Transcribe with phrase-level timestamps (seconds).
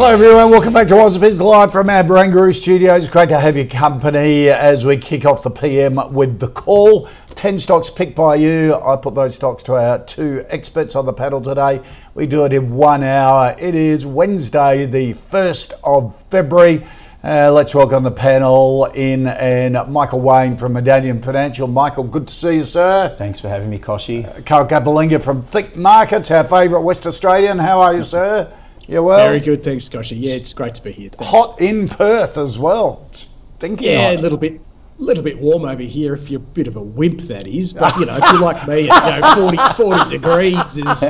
[0.00, 3.06] Hello everyone, welcome back to What's the Biz live from our Barangaroo studios.
[3.06, 7.06] Great to have your company as we kick off the PM with the call.
[7.34, 8.74] 10 stocks picked by you.
[8.76, 11.82] I put those stocks to our two experts on the panel today.
[12.14, 13.54] We do it in one hour.
[13.58, 16.82] It is Wednesday, the 1st of February.
[17.22, 21.68] Uh, let's welcome the panel in and Michael Wayne from Medallion Financial.
[21.68, 23.14] Michael, good to see you, sir.
[23.18, 24.46] Thanks for having me, Kochie.
[24.46, 27.58] Carl Capolingua from ThinkMarkets, our favourite West Australian.
[27.58, 28.50] How are you, sir?
[28.90, 29.24] You well?
[29.24, 30.16] Very good, thanks, Kochie.
[30.20, 31.10] Yeah, it's great to be here.
[31.10, 31.30] Thanks.
[31.30, 33.06] Hot in Perth as well.
[33.12, 34.16] Stinking Yeah, hot.
[34.16, 34.60] a little bit,
[35.00, 36.14] little bit warm over here.
[36.14, 37.72] If you're a bit of a wimp, that is.
[37.72, 41.02] But you know, if you're like me, you know, 40, 40 degrees is,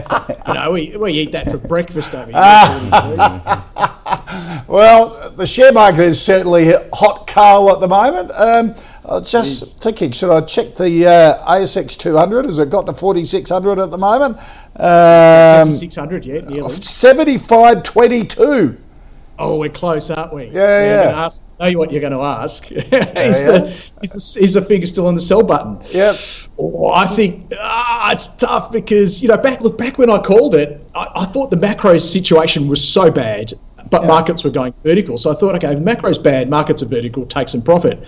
[0.47, 2.37] you know, we, we eat that for breakfast over here.
[4.69, 8.31] Well, the share market is certainly hot, Carl, at the moment.
[8.33, 8.75] Um,
[9.05, 12.45] I was just thinking, should I check the uh, ASX 200?
[12.45, 14.37] Has it got to 4,600 at the moment?
[14.77, 16.69] Um, 600, yeah, nearly.
[16.71, 18.77] 75.22.
[19.41, 20.45] Oh, we're close, aren't we?
[20.45, 20.51] Yeah,
[20.85, 21.05] yeah.
[21.07, 22.71] gonna ask, know you what you're going to ask.
[22.71, 23.09] is, yeah.
[23.09, 23.67] The,
[24.03, 25.81] is, the, is the finger still on the sell button?
[25.91, 26.17] Yep.
[26.59, 30.55] Oh, I think ah, it's tough because you know back look back when I called
[30.55, 33.55] it, I, I thought the macro situation was so bad,
[33.89, 35.17] but markets were going vertical.
[35.17, 38.05] So I thought, okay, if macro's bad, markets are vertical, take some profit.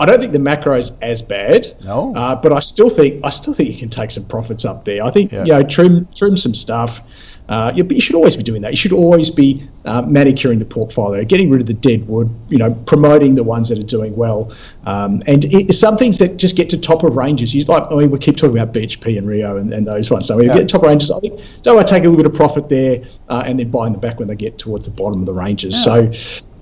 [0.00, 1.76] I don't think the macro is as bad.
[1.84, 2.12] No.
[2.16, 5.04] Uh, but I still think I still think you can take some profits up there.
[5.04, 5.44] I think Yeah.
[5.44, 7.00] you know trim trim some stuff.
[7.46, 8.70] Uh, you, but you should always be doing that.
[8.70, 12.56] You should always be uh, manicuring the portfolio, getting rid of the dead wood, you
[12.56, 14.50] know, promoting the ones that are doing well.
[14.86, 17.54] Um, and it, some things that just get to top of ranges.
[17.54, 20.26] You like, I mean, we keep talking about BHP and Rio and, and those ones.
[20.26, 20.54] So we Yeah.
[20.54, 23.02] get to top ranges, I think don't I take a little bit of profit there
[23.28, 25.34] uh, and then buy in the back when they get towards the bottom of the
[25.34, 25.84] ranges.
[25.84, 26.10] So,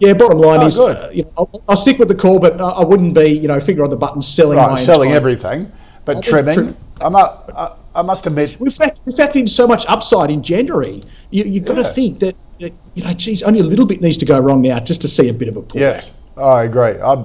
[0.00, 2.60] yeah, bottom line Oh, is, uh, you know, I'll, I'll stick with the call, but
[2.60, 5.72] I wouldn't be, you know, finger on the button selling Right, my selling entire- everything,
[6.04, 6.54] but think trimming.
[6.54, 10.30] trim- I, mu- I, I must admit, We've fact, we factored in so much upside
[10.30, 11.03] in January.
[11.30, 11.82] You, you've got Yeah.
[11.84, 14.62] to think that, that, you know, geez, only a little bit needs to go wrong
[14.62, 15.80] now just to see a bit of a pullback.
[15.80, 16.98] yes, I agree.
[17.00, 17.25] I,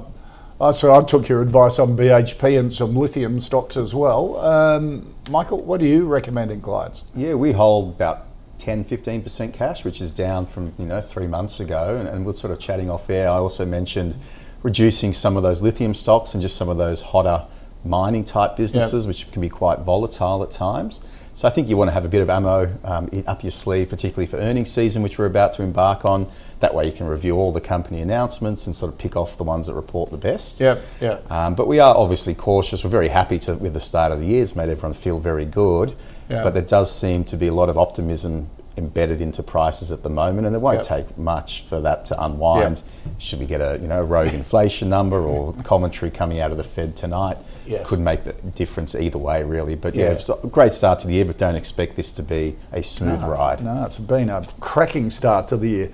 [0.59, 4.39] I, so I took your advice on BHP and some lithium stocks as well.
[4.39, 7.03] Um, Michael, what are you recommending clients?
[7.15, 8.25] Yeah, we hold about
[8.57, 11.95] 10, 15% cash, which is down from, you know, three months ago.
[11.97, 13.29] And, and we're sort of chatting off air.
[13.29, 14.15] I also mentioned
[14.63, 17.45] reducing some of those lithium stocks and just some of those hotter
[17.87, 21.01] mining type businesses, which can be quite volatile at times.
[21.37, 23.89] So I think you want to have a bit of ammo um, up your sleeve,
[23.89, 26.31] particularly for earnings season, which we're about to embark on.
[26.61, 29.43] That way you can review all the company announcements and sort of pick off the
[29.43, 30.59] ones that report the best.
[30.59, 31.19] Yep, yeah.
[31.29, 32.83] Um, but we are obviously cautious.
[32.83, 34.41] We're very happy to, with the start of the year.
[34.41, 35.95] It's made everyone feel very good.
[36.27, 36.41] Yeah.
[36.41, 40.09] But there does seem to be a lot of optimism embedded into prices at the
[40.09, 40.85] moment, and it won't Yep.
[41.07, 42.81] take much for that to unwind.
[43.17, 46.63] Should we get a you know rogue inflation number or commentary coming out of the
[46.63, 47.37] Fed tonight?
[47.65, 47.85] Yes.
[47.87, 49.75] Could make the difference either way, really.
[49.75, 50.05] But Yeah.
[50.05, 51.25] yeah, it's a great start to the year.
[51.25, 53.63] But don't expect this to be a smooth ride.
[53.63, 55.89] No, it's been a cracking start to the year.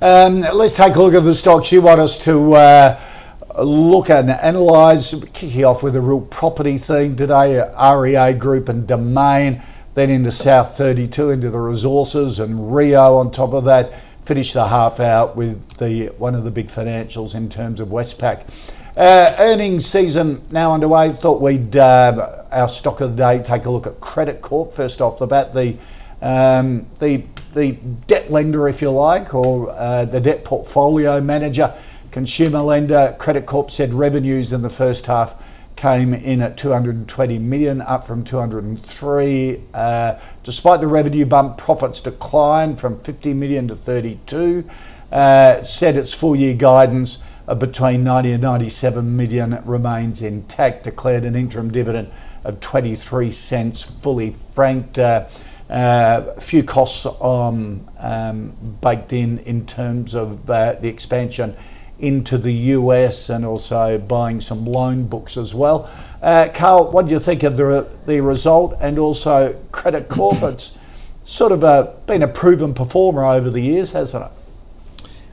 [0.00, 3.00] Um, let's take a look at the stocks you want us to uh,
[3.62, 5.12] look at and analyse.
[5.32, 7.60] Kicking off with a real property theme today,
[7.96, 9.60] REA Group and Domain,
[9.98, 14.00] then into South 32, into the resources and Rio on top of that.
[14.24, 18.48] Finish the half out with the one of the big financials in terms of Westpac.
[18.96, 21.10] Uh, earnings season now underway.
[21.10, 25.00] Thought we'd uh, our stock of the day take a look at Credit Corp first
[25.00, 25.52] off the bat.
[25.54, 25.76] The
[26.22, 27.72] um, the the
[28.06, 31.74] debt lender, if you like, or uh, the debt portfolio manager,
[32.12, 33.16] consumer lender.
[33.18, 35.34] Credit Corp said revenues in the first half
[35.78, 39.62] came in at 220 million, up from 203.
[39.72, 44.68] Uh, despite the revenue bump, profits declined from 50 million to 32.
[45.12, 50.82] Uh, its full year guidance of between 90 and 97 million remains intact.
[50.82, 52.10] Declared an interim dividend
[52.42, 54.98] of 23 cents, fully franked.
[54.98, 55.28] Uh,
[55.70, 61.54] uh, a few costs um, um, baked in in terms of uh, the expansion
[61.98, 65.90] into the US and also buying some loan books as well.
[66.22, 70.76] Uh, Carl, what do you think of the, the result and also Credit Corporates?
[71.24, 74.30] Sort of a, been a proven performer over the years, hasn't it?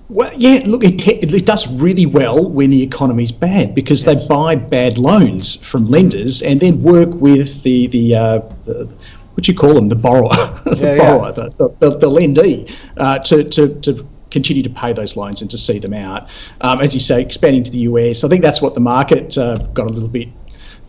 [0.09, 4.21] Well, yeah, look, it, it, does really well when the economy's bad because yes.
[4.21, 8.87] they buy bad loans from lenders and then work with the the, uh, the
[9.35, 10.29] what do you call them, the borrower,
[10.65, 11.49] the yeah, borrower, yeah.
[11.57, 15.57] The, the, the, lendee, uh, to, to, to continue to pay those loans and to
[15.57, 16.29] see them out.
[16.61, 19.55] Um, as you say, expanding to the US, I think that's what the market uh,
[19.73, 20.29] got a little bit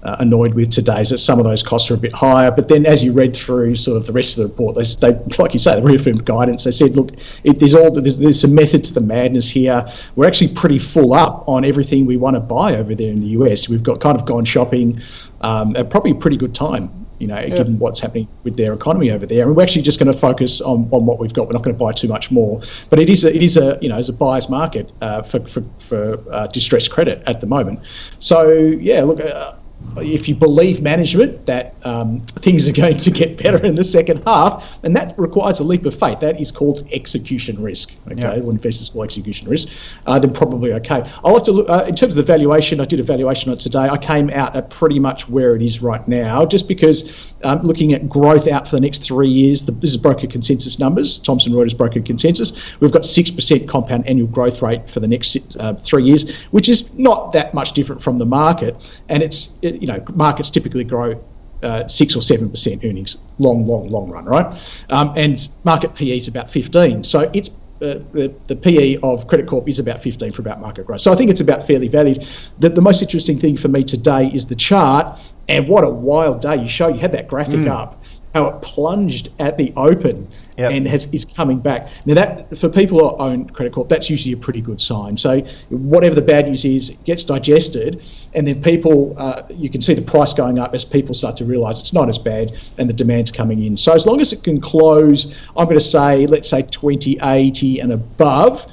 [0.03, 2.51] uh, annoyed with today is that some of those costs are a bit higher.
[2.51, 5.19] But then, as you read through sort of the rest of the report, they, they
[5.37, 6.65] like you say, they reaffirmed guidance.
[6.65, 7.11] They said, look,
[7.43, 9.87] it, there's all there's, there's some method to the madness here.
[10.15, 13.29] We're actually pretty full up on everything we want to buy over there in the
[13.39, 13.69] US.
[13.69, 15.01] We've got kind of gone shopping
[15.41, 17.57] um, at probably a pretty good time you know, yeah.
[17.57, 19.47] given what's happening with their economy over there.
[19.47, 21.47] And we're actually just going to focus on, on what we've got.
[21.47, 22.61] We're not going to buy too much more.
[22.91, 25.41] But it is a, it is a you know as a buyer's market uh, for
[25.47, 27.81] for, for uh, distressed credit at the moment.
[28.19, 29.21] So yeah, look.
[29.21, 29.55] Uh,
[29.99, 34.23] if you believe management that um, things are going to get better in the second
[34.27, 36.21] half, and that requires a leap of faith.
[36.21, 37.95] That is called execution risk.
[38.11, 38.37] Okay, yeah.
[38.39, 39.69] when investors call execution risk,
[40.07, 41.09] uh, then probably okay.
[41.25, 42.81] I'll have to look uh, in terms of the valuation.
[42.81, 43.89] I did a valuation on it today.
[43.89, 47.93] I came out at pretty much where it is right now, just because um, looking
[47.93, 49.65] at growth out for the next three years.
[49.65, 51.19] The, this is broker consensus numbers.
[51.19, 52.53] Thomson Reuters broker consensus.
[52.81, 56.69] We've got six percent compound annual growth rate for the next uh, three years, which
[56.69, 58.77] is not that much different from the market,
[59.09, 61.23] and it's it, you know, markets typically grow
[61.63, 64.61] uh, six or seven percent earnings, long, long, long run, right?
[64.91, 67.05] Um, and market PE is about 15.
[67.05, 67.51] So it's
[67.81, 71.03] uh, the, the PE of Credit Corp is about 15 for about market growth.
[71.03, 72.27] So I think it's about fairly valued.
[72.59, 76.41] The, the most interesting thing for me today is the chart, and what a wild
[76.41, 76.89] day you show.
[76.89, 77.69] You had that graphic mm.
[77.69, 78.03] up
[78.37, 80.29] how it plunged at the open
[80.59, 80.71] yep.
[80.71, 81.89] and has is coming back.
[82.05, 85.17] Now that for people who own Credit Corp, that's usually a pretty good sign.
[85.17, 85.41] So
[85.71, 88.05] whatever the bad news is, it gets digested,
[88.35, 91.47] and then people uh, you can see the price going up as people start to
[91.47, 93.75] realise it's not as bad and the demand's coming in.
[93.75, 97.93] So as long as it can close, I'm going to say let's say 2080 and
[97.93, 98.71] above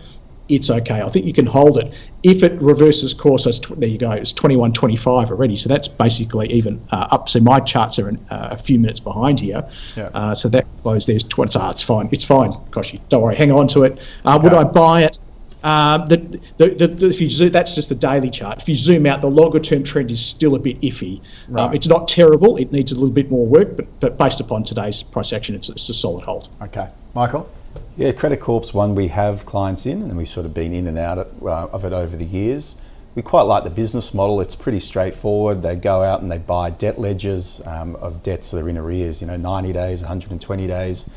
[0.49, 1.01] it's okay.
[1.01, 1.93] I think you can hold it.
[2.23, 5.57] If it reverses course, as there you go, it's 21.25 already.
[5.57, 7.29] So that's basically even uh, up.
[7.29, 9.67] So my charts are in, uh, a few minutes behind here.
[9.95, 10.09] Yeah.
[10.13, 11.57] Uh, so that close there's 20.
[11.59, 12.09] Oh, it's fine.
[12.11, 12.53] It's fine.
[12.71, 13.35] Gosh, don't worry.
[13.35, 13.99] Hang on to it.
[14.25, 14.43] Uh, okay.
[14.43, 15.19] Would I buy it?
[15.63, 16.17] Um, the,
[16.57, 18.61] the, the, if you zoom, that's just the daily chart.
[18.61, 21.21] If you zoom out, the longer term trend is still a bit iffy.
[21.47, 21.63] Um, right.
[21.63, 22.57] Um, it's not terrible.
[22.57, 25.69] It needs a little bit more work, but, but based upon today's price action, it's,
[25.69, 26.49] it's a solid hold.
[26.61, 27.49] Okay, Michael.
[27.95, 30.97] Yeah, Credit Corp's one we have clients in, and we've sort of been in and
[30.97, 32.75] out of, uh, it over the years.
[33.13, 34.41] We quite like the business model.
[34.41, 35.61] It's pretty straightforward.
[35.61, 39.21] They go out and they buy debt ledgers um, of debts that are in arrears,
[39.21, 41.07] you know, 90 days, 120 days,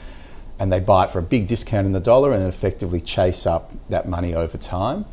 [0.59, 3.73] and they buy it for a big discount in the dollar and effectively chase up
[3.89, 5.07] that money over time.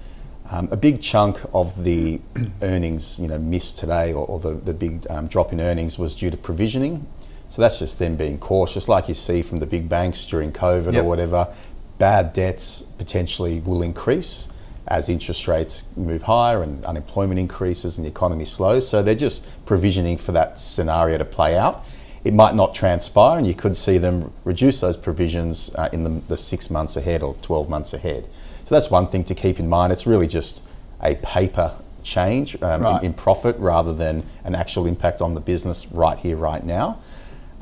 [0.52, 2.20] Um, a big chunk of the
[2.62, 6.14] earnings, you know, missed today, or, or the, the big um, drop in earnings was
[6.14, 7.08] due to provisioning.
[7.54, 10.94] So that's just them being cautious, like you see from the big banks during COVID
[10.94, 11.04] yep.
[11.04, 11.54] or whatever.
[12.00, 14.48] Bad debts potentially will increase
[14.88, 18.90] as interest rates move higher and unemployment increases and the economy slows.
[18.90, 21.86] So they're just provisioning for that scenario to play out.
[22.24, 26.22] It might not transpire, and you could see them reduce those provisions uh, in the,
[26.28, 28.28] the six months ahead or 12 months ahead.
[28.64, 29.94] So that's one thing to keep in mind.
[29.94, 30.64] It's really just
[31.04, 33.04] a paper change um, right.
[33.04, 36.98] in, in profit rather than an actual impact on the business right here, right now.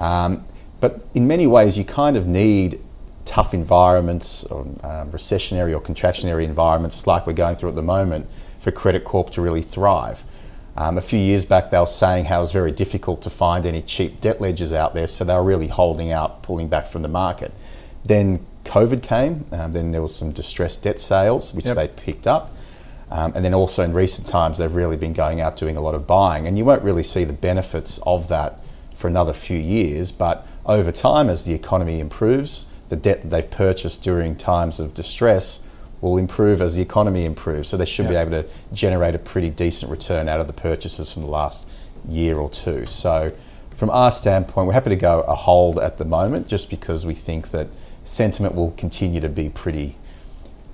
[0.01, 0.45] Um,
[0.79, 2.83] but in many ways, you kind of need
[3.23, 8.27] tough environments, or um, recessionary or contractionary environments like we're going through at the moment
[8.59, 10.23] for Credit Corp to really thrive.
[10.75, 13.65] Um, a few years back, they were saying how it was very difficult to find
[13.65, 17.03] any cheap debt ledgers out there, so they were really holding out, pulling back from
[17.03, 17.53] the market.
[18.03, 21.75] Then COVID came, um, then there was some distressed debt sales, which yep.
[21.75, 22.55] they picked up.
[23.11, 25.93] Um, and then also in recent times, they've really been going out doing a lot
[25.93, 28.60] of buying, and you won't really see the benefits of that
[29.01, 33.49] for another few years, but over time, as the economy improves, the debt that they've
[33.49, 35.67] purchased during times of distress
[36.01, 37.69] will improve as the economy improves.
[37.69, 41.11] So they should be able to generate a pretty decent return out of the purchases
[41.11, 41.67] from the last
[42.07, 42.85] year or two.
[42.85, 43.31] So
[43.75, 47.13] from our standpoint, we're happy to go a hold at the moment just because we
[47.13, 47.67] think that
[48.03, 49.97] sentiment will continue to be pretty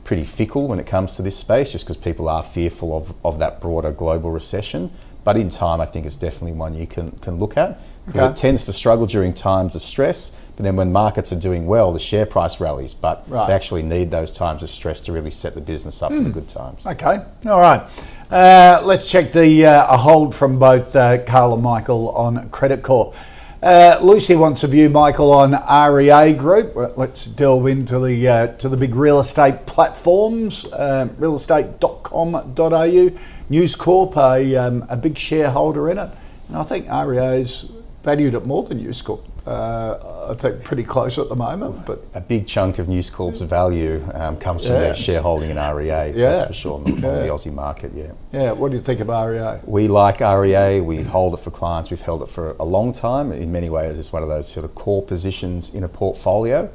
[0.03, 3.39] pretty fickle when it comes to this space just because people are fearful of, of
[3.39, 4.89] that broader global recession.
[5.25, 8.31] But in time, I think it's definitely one you can, can look at because okay.
[8.31, 10.31] it tends to struggle during times of stress.
[10.55, 12.93] But then when markets are doing well, the share price rallies.
[12.93, 13.47] But right.
[13.47, 16.17] they actually need those times of stress to really set the business up mm.
[16.17, 16.33] for the hmm.
[16.33, 16.87] good times.
[16.87, 17.87] Okay, all right.
[18.31, 22.81] Uh, let's check the uh, a hold from both uh, Carl and Michael on Credit
[22.81, 23.13] Corp.
[23.61, 25.51] Uh, Lucy wants a view, Michael, on
[25.93, 26.75] REA Group.
[26.95, 33.19] Let's delve into the uh, to the big real estate platforms, uh, realestate.com.au.
[33.49, 36.09] News Corp, a, um, a big shareholder in it.
[36.47, 37.65] And I think REA's
[38.07, 39.27] valued at more than News Corp.
[39.45, 41.85] Uh, I think pretty close at the moment.
[41.85, 45.89] But a big chunk of News Corp's value um, comes from their shareholding in REA.
[45.89, 46.13] Yeah.
[46.13, 47.07] That's for sure on the, yeah.
[47.09, 47.91] on the, Aussie market.
[47.93, 48.13] Yeah.
[48.31, 48.51] Yeah.
[48.53, 49.59] What do you think of REA?
[49.65, 50.79] We like REA.
[50.79, 51.89] We hold it for clients.
[51.89, 53.33] We've held it for a long time.
[53.33, 56.71] In many ways, it's one of those sort of core positions in a portfolio.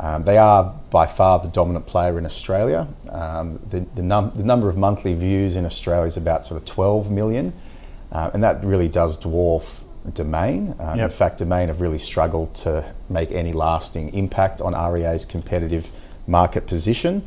[0.00, 2.88] Um, they are by far the dominant player in Australia.
[3.08, 6.66] Um, the, the, num- the, number of monthly views in Australia is about sort of
[6.66, 7.52] 12 million,
[8.10, 10.74] uh, and that really does dwarf Domain.
[10.78, 11.10] Um, yep.
[11.10, 15.90] In fact, Domain have really struggled to make any lasting impact on REA's competitive
[16.26, 17.26] market position.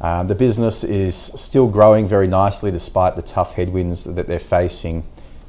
[0.00, 5.04] Um, the business is still growing very nicely despite the tough headwinds that they're facing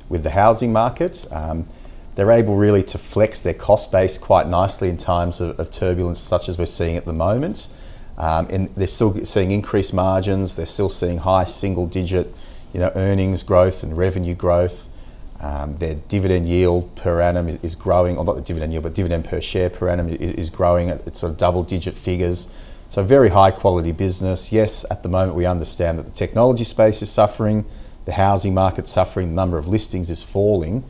[0.09, 1.25] with the housing market.
[1.31, 1.67] Um,
[2.15, 6.19] they're able really to flex their cost base quite nicely in times of, of turbulence
[6.19, 7.69] such as we're seeing at the moment.
[8.17, 10.55] Um, and they're still seeing increased margins.
[10.55, 12.33] They're still seeing high single-digit,
[12.74, 14.88] you know, earnings growth and revenue growth.
[15.41, 18.93] Um, their dividend yield per annum is, is, growing, or not the dividend yield, but
[18.93, 22.50] dividend per share per annum is, is growing at, sort of double-digit figures.
[22.89, 24.51] So very high-quality business.
[24.51, 27.65] Yes, at the moment we understand that the technology space is suffering,
[28.05, 30.84] the housing market suffering, the number of listings is falling.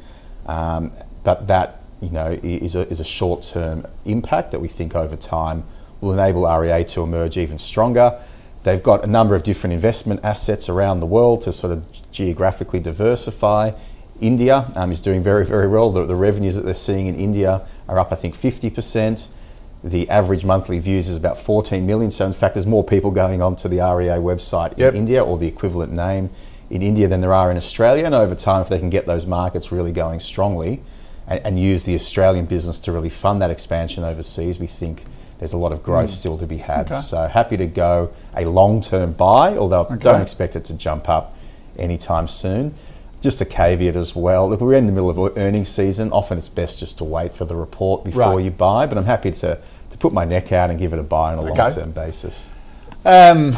[0.48, 5.16] Um, but that you know is a, is a short-term impact that we think over
[5.16, 5.64] time
[6.02, 8.20] will enable REA to emerge even stronger.
[8.64, 12.80] They've got a number of different investment assets around the world to sort of geographically
[12.80, 13.72] diversify.
[14.22, 15.92] India um, is doing very, very well.
[15.92, 19.28] The, the, revenues that they're seeing in India are up, I think, 50%.
[19.84, 22.12] The average monthly views is about 14 million.
[22.12, 24.94] So, in fact, there's more people going onto the REA website in yep.
[24.94, 26.30] India or the equivalent name
[26.70, 28.06] in India than there are in Australia.
[28.06, 30.82] And over time, if they can get those markets really going strongly,
[31.28, 35.06] and, and, use the Australian business to really fund that expansion overseas, we think
[35.38, 36.14] there's a lot of growth mm.
[36.14, 36.92] still to be had.
[36.92, 37.00] Okay.
[37.00, 39.98] So happy to go a long-term buy, although okay.
[39.98, 41.36] don't expect it to jump up
[41.78, 42.76] anytime soon.
[43.22, 44.50] Just a caveat as well.
[44.50, 46.12] Look, we're in the middle of earnings season.
[46.12, 48.44] Often it's best just to wait for the report before right.
[48.44, 49.60] you buy, but I'm happy to,
[49.90, 51.62] to put my neck out and give it a buy on a okay.
[51.62, 52.50] long-term basis.
[53.06, 53.56] Um,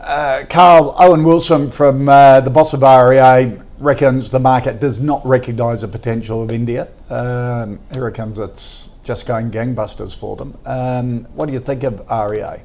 [0.00, 5.24] uh, Carl Owen Wilson from uh, the boss of REA reckons the market does not
[5.26, 6.88] recognise the potential of India.
[7.10, 10.56] Um, he reckons it's just going gangbusters for them.
[10.64, 12.62] Um, what do you think of REA?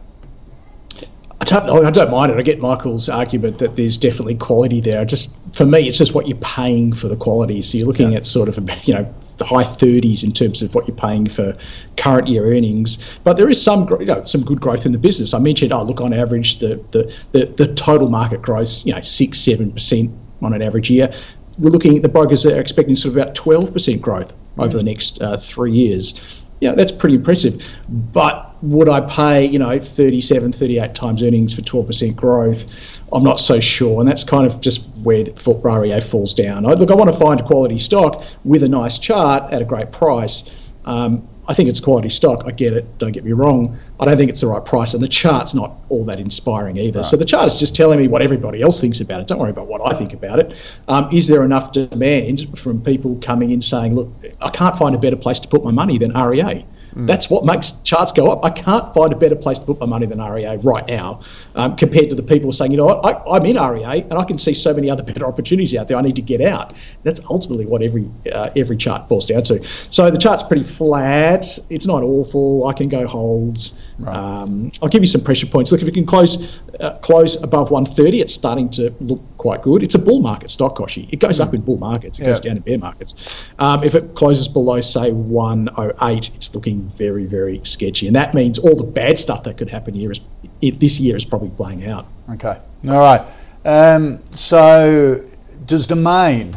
[1.39, 2.38] I don't, I don't mind it.
[2.38, 5.06] I get Michael's argument that there's definitely quality there.
[5.06, 7.62] Just for me, it's just what you're paying for the quality.
[7.62, 8.17] So you're looking yeah.
[8.17, 11.56] at sort of you know the high 30s in terms of what you're paying for
[11.96, 12.98] current year earnings.
[13.24, 15.34] But there is some you know, some good growth in the business.
[15.34, 19.01] I mentioned, oh look, on average the the the, the total market grows you know
[19.01, 21.13] six seven percent on an average year.
[21.60, 25.20] We're looking at the brokers are expecting sort of about 12% growth over the next
[25.22, 26.13] uh, three years.
[26.59, 27.61] Yeah, that's pretty impressive.
[27.87, 32.65] But would I pay, you know, 37, 38 times earnings for 12% growth?
[33.13, 34.01] I'm not so sure.
[34.01, 36.65] And that's kind of just where REA falls down.
[36.65, 39.65] I, look, I want to find a quality stock with a nice chart at a
[39.65, 40.43] great price.
[40.85, 42.44] Um, I think it's quality stock.
[42.46, 42.98] I get it.
[42.98, 43.77] Don't get me wrong.
[44.00, 47.00] I don't think it's the right price, and the chart's not all that inspiring either.
[47.00, 47.06] Right.
[47.06, 49.27] So the chart is just telling me what everybody else thinks about it.
[49.27, 50.54] Don't worry about what I think about it.
[50.88, 54.12] Um, is there enough demand from people coming in saying, "Look,
[54.42, 56.66] I can't find a better place to put my money than REA"?
[56.96, 57.08] Mm.
[57.08, 58.44] That's what makes charts go up.
[58.44, 61.22] I can't find a better place to put my money than REA right now,
[61.56, 64.24] um, compared to the people saying, you know what, I, am in REA and I
[64.24, 65.98] can see so many other better opportunities out there.
[65.98, 66.74] I need to get out.
[67.03, 69.63] That's ultimately what every uh, every chart boils down to.
[69.89, 71.60] So the chart's pretty flat.
[71.70, 72.67] It's not awful.
[72.67, 73.74] I can go holds.
[74.00, 74.15] Right.
[74.15, 75.72] Um, I'll give you some pressure points.
[75.72, 76.48] Look, if it can close
[76.79, 79.84] uh, close above 130, it's starting to look quite good.
[79.84, 81.08] It's a bull market stock, Kochie.
[81.12, 82.20] It goes up in bull markets.
[82.20, 82.29] It yeah.
[82.29, 83.15] goes down in bear markets.
[83.60, 88.60] Um, if it closes below, say 108, it's looking very, very sketchy, and that means
[88.60, 90.20] all the bad stuff that could happen here is
[90.62, 92.08] it, this year is probably playing out.
[92.32, 92.58] Okay.
[92.89, 93.25] All right.
[93.65, 95.24] Um, so,
[95.65, 96.56] does Domain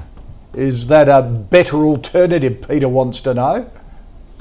[0.54, 2.66] is that a better alternative?
[2.68, 3.70] Peter wants to know.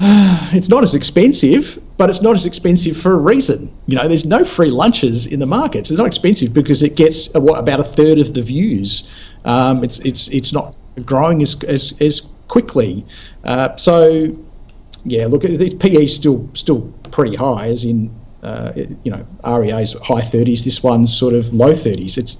[0.00, 3.70] it's not as expensive, but it's not as expensive for a reason.
[3.86, 5.90] You know, there's no free lunches in the markets.
[5.90, 9.06] It's not expensive because it gets what about a third of the views.
[9.44, 13.04] Um, it's it's it's not growing as as, as quickly.
[13.44, 14.34] Uh, so,
[15.04, 18.10] yeah, look, PE is still still pretty high, as in
[18.42, 18.72] uh,
[19.04, 20.64] you know REA's high 30s.
[20.64, 22.16] This one's sort of low 30s.
[22.16, 22.38] It's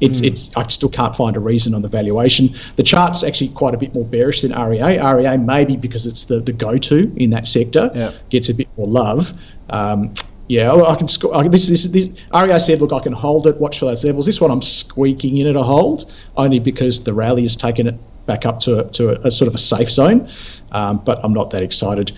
[0.00, 0.26] it's, mm.
[0.26, 2.54] it's, I still can't find a reason on the valuation.
[2.76, 4.98] The chart's actually quite a bit more bearish than REA.
[4.98, 8.12] REA maybe because it's the, the go-to in that sector, yeah.
[8.28, 9.32] gets a bit more love.
[9.70, 10.14] Um,
[10.48, 11.06] yeah, I can.
[11.32, 14.26] I this, this, this, REA said, look, I can hold it, watch for those levels.
[14.26, 17.94] This one I'm squeaking in at a hold, only because the rally has taken it
[18.26, 20.28] back up to a, to a, a sort of a safe zone.
[20.72, 22.10] Um, but I'm not that excited.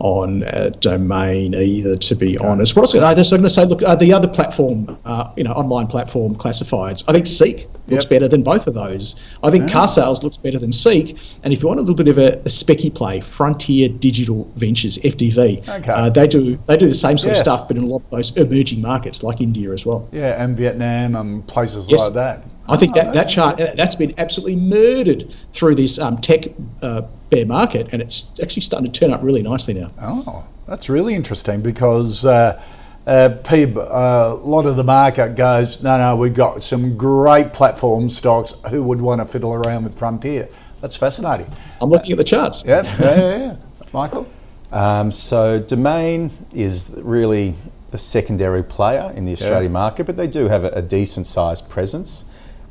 [0.00, 1.94] On uh, domain either.
[1.94, 2.94] To be honest, what else?
[2.94, 6.34] I was going to say, look, uh, the other platform, uh, you know, online platform
[6.36, 7.04] classifieds.
[7.06, 8.08] I think Seek looks Yep.
[8.10, 9.16] better than both of those.
[9.42, 11.18] I think Carsales looks better than Seek.
[11.42, 14.96] And if you want a little bit of a, a specky play, Frontier Digital Ventures
[14.98, 15.92] (FDV), Okay.
[15.92, 17.40] uh, they do they do the same sort Yes.
[17.40, 20.08] of stuff, but in a lot of those emerging markets like India as well.
[20.12, 22.00] Yeah, and Vietnam and places Yes.
[22.00, 22.44] like that.
[22.70, 26.44] I think Oh, that, that chart uh, that's been absolutely murdered through this um, tech
[26.82, 29.90] uh, bear market, and it's actually starting to turn up really nicely now.
[30.00, 32.62] Oh, that's really interesting because uh,
[33.06, 37.52] uh, PIB, uh, a lot of the market goes, no, no, we've got some great
[37.52, 38.54] platform stocks.
[38.70, 40.48] Who would want to fiddle around with Frontier?
[40.80, 41.52] That's fascinating.
[41.80, 42.64] I'm looking at the charts.
[42.64, 43.36] Yeah, yeah, yeah.
[43.36, 43.56] yeah.
[43.92, 44.28] Michael?
[44.70, 47.56] Um, so Domain is really
[47.90, 51.68] the secondary player in the Australian market, but they do have a, a decent sized
[51.68, 52.24] presence.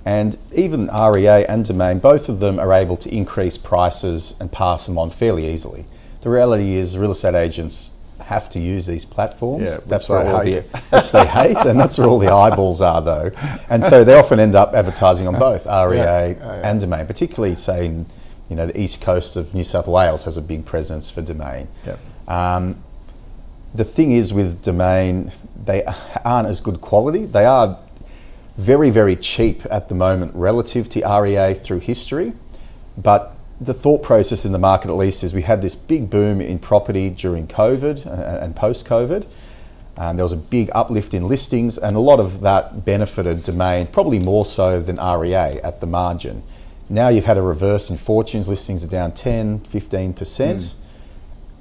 [0.10, 4.88] And even REA and Domain, both of them are able to increase prices and pass
[4.88, 5.86] them on fairly easily.
[6.22, 9.70] The reality is, real estate agents have to use these platforms.
[9.70, 10.72] Yeah, that's where they all hate.
[10.72, 13.32] the which they hate, and that's where all the eyeballs are, though.
[13.70, 16.62] And so they often end up advertising on both REA Yeah, yeah, yeah.
[16.64, 18.08] and Domain, particularly say in
[18.50, 21.68] you know the east coast of New South Wales has a big presence for Domain.
[21.86, 22.00] Yep.
[22.28, 22.84] Um,
[23.76, 25.32] the thing is with Domain,
[25.66, 25.84] they
[26.26, 27.26] aren't as good quality.
[27.26, 27.78] They are
[28.60, 32.34] very, very cheap at the moment relative to REA through history.
[32.98, 36.42] But the thought process in the market, at least, is we had this big boom
[36.42, 39.26] in property during COVID and, and post COVID.
[39.96, 43.88] Um, there was a big uplift in listings, and a lot of that benefited Domain,
[43.88, 46.44] probably more so than REA at the margin.
[46.90, 50.74] Now you've had a reverse in fortunes, listings are down 10, 15%,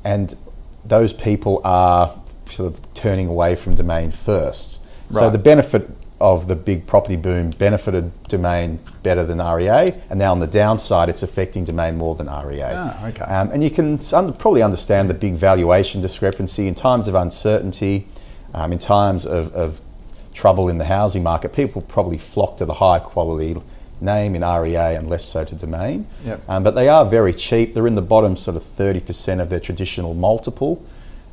[0.02, 0.36] and
[0.84, 2.18] those people are
[2.50, 4.80] sort of turning away from Domain first.
[5.12, 5.88] So the benefit
[6.20, 11.08] of the big property boom benefited Domain better than REA, and now on the downside,
[11.08, 12.62] it's affecting Domain more than REA.
[12.62, 13.24] Ah, okay.
[13.24, 18.08] Um, and you can un- probably understand the big valuation discrepancy in times of uncertainty,
[18.52, 19.80] um, in times of, of
[20.34, 21.52] trouble in the housing market.
[21.52, 23.56] People probably flock to the high quality
[24.00, 26.06] name in REA and less so to Domain.
[26.24, 26.42] Yep.
[26.48, 27.74] Um, but they are very cheap.
[27.74, 30.84] They're in the bottom sort of 30% of their traditional multiple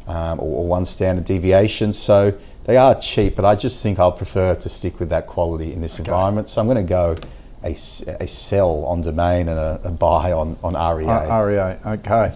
[0.07, 1.93] um, or, or one standard deviation.
[1.93, 5.71] So they are cheap, but I just think I'll prefer to stick with that quality
[5.73, 6.49] in this environment.
[6.49, 7.15] So I'm going to go
[7.63, 11.07] a, a sell on Domain and a, a buy on, on REA.
[11.07, 12.33] Uh, REA, okay.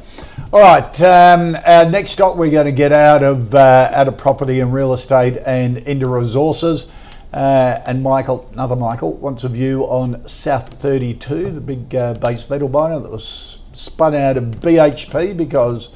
[0.52, 4.18] All right, um, our next stock we're going to get out of uh, out of
[4.18, 6.88] property and real estate and into resources.
[7.32, 12.50] Uh, and Michael, another Michael, wants a view on South 32, the big uh, base
[12.50, 15.90] metal miner that was spun out of BHP because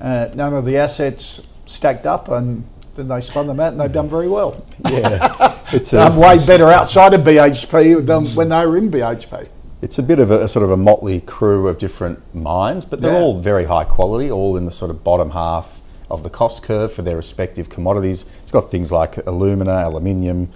[0.00, 2.64] uh, none of the assets stacked up and
[2.96, 4.64] then they spun them out and they've done very well.
[4.88, 9.48] yeah, it's a, way better outside of BHP than when they were in BHP.
[9.82, 13.02] It's a bit of a, a sort of a motley crew of different mines, but
[13.02, 13.20] they're Yeah.
[13.20, 15.80] all very high quality, all in the sort of bottom half
[16.10, 18.24] of the cost curve for their respective commodities.
[18.42, 20.48] It's got things like alumina, aluminium,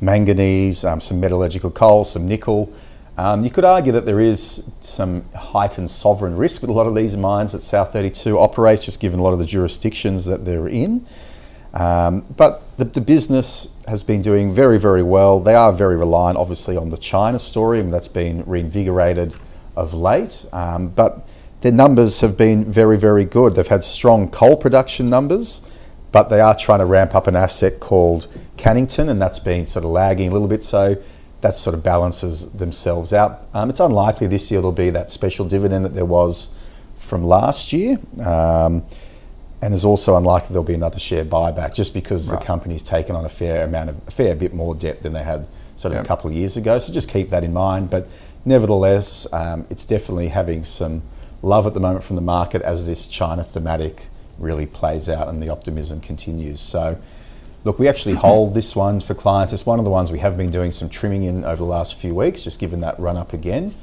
[0.00, 2.72] manganese, um, some metallurgical coal, some nickel.
[3.18, 6.94] Um, you could argue that there is some heightened sovereign risk with a lot of
[6.94, 10.68] these mines that South 32 operates, just given a lot of the jurisdictions that they're
[10.68, 11.06] in.
[11.72, 15.40] Um, but the, the business has been doing very, very well.
[15.40, 19.34] They are very reliant, obviously, on the China story, and that's been reinvigorated
[19.76, 20.44] of late.
[20.52, 21.26] Um, but
[21.62, 23.54] their numbers have been very, very good.
[23.54, 25.62] They've had strong coal production numbers,
[26.12, 29.84] but they are trying to ramp up an asset called Cannington, and that's been sort
[29.84, 30.62] of lagging a little bit.
[30.62, 30.96] So
[31.42, 33.46] that sort of balances themselves out.
[33.54, 36.48] Um, it's unlikely this year there'll be that special dividend that there was
[36.96, 37.98] from last year.
[38.24, 38.84] Um,
[39.62, 43.24] and it's also unlikely there'll be another share buyback just because the company's taken on
[43.24, 45.46] a fair amount of a fair bit more debt than they had
[45.76, 46.04] sort of Yep.
[46.04, 46.78] a couple of years ago.
[46.78, 47.90] So just keep that in mind.
[47.90, 48.08] But
[48.44, 51.02] nevertheless, um, it's definitely having some
[51.42, 54.04] love at the moment from the market as this China thematic
[54.38, 56.60] really plays out and the optimism continues.
[56.60, 56.98] So
[57.66, 59.52] look, we actually hold this one for clients.
[59.52, 61.96] It's one of the ones we have been doing some trimming in over the last
[61.96, 63.74] few weeks, just given that run up again.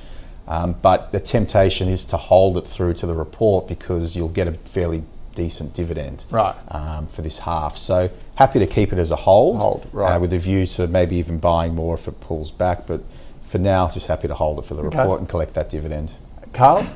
[0.47, 4.47] Um, but the temptation is to hold it through to the report because you'll get
[4.47, 5.03] a fairly
[5.35, 6.55] decent dividend Right.
[6.69, 7.75] um, for this half.
[7.75, 10.15] So happy to keep it as a hold, Hold, right.
[10.15, 12.87] uh, with a view to maybe even buying more if it pulls back.
[12.87, 13.01] But
[13.41, 14.97] for now, just happy to hold it for the Okay.
[14.97, 16.13] report and collect that dividend.
[16.53, 16.87] Carl?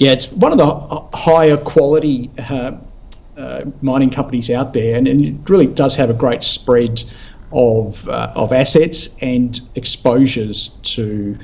[0.00, 2.72] Yeah, it's one of the higher quality uh,
[3.38, 7.02] uh, mining companies out there, and, and it really does have a great spread
[7.52, 11.38] of uh, of assets and exposures to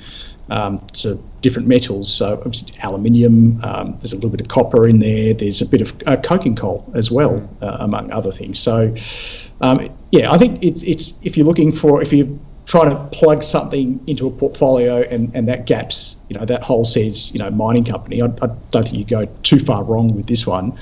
[0.50, 2.12] um, to different metals.
[2.12, 2.50] So
[2.83, 3.62] aluminium.
[3.64, 5.35] Um, there's a little bit of copper in there.
[5.35, 8.59] There's a bit of uh, coking coal as well, uh, among other things.
[8.59, 8.94] So
[9.61, 13.42] um, yeah, I think it's it's if you're looking for if you trying to plug
[13.42, 17.50] something into a portfolio and, and that gaps, you know, that hole says, you know,
[17.50, 18.22] mining company.
[18.22, 20.72] I, I don't think you go too far wrong with this one.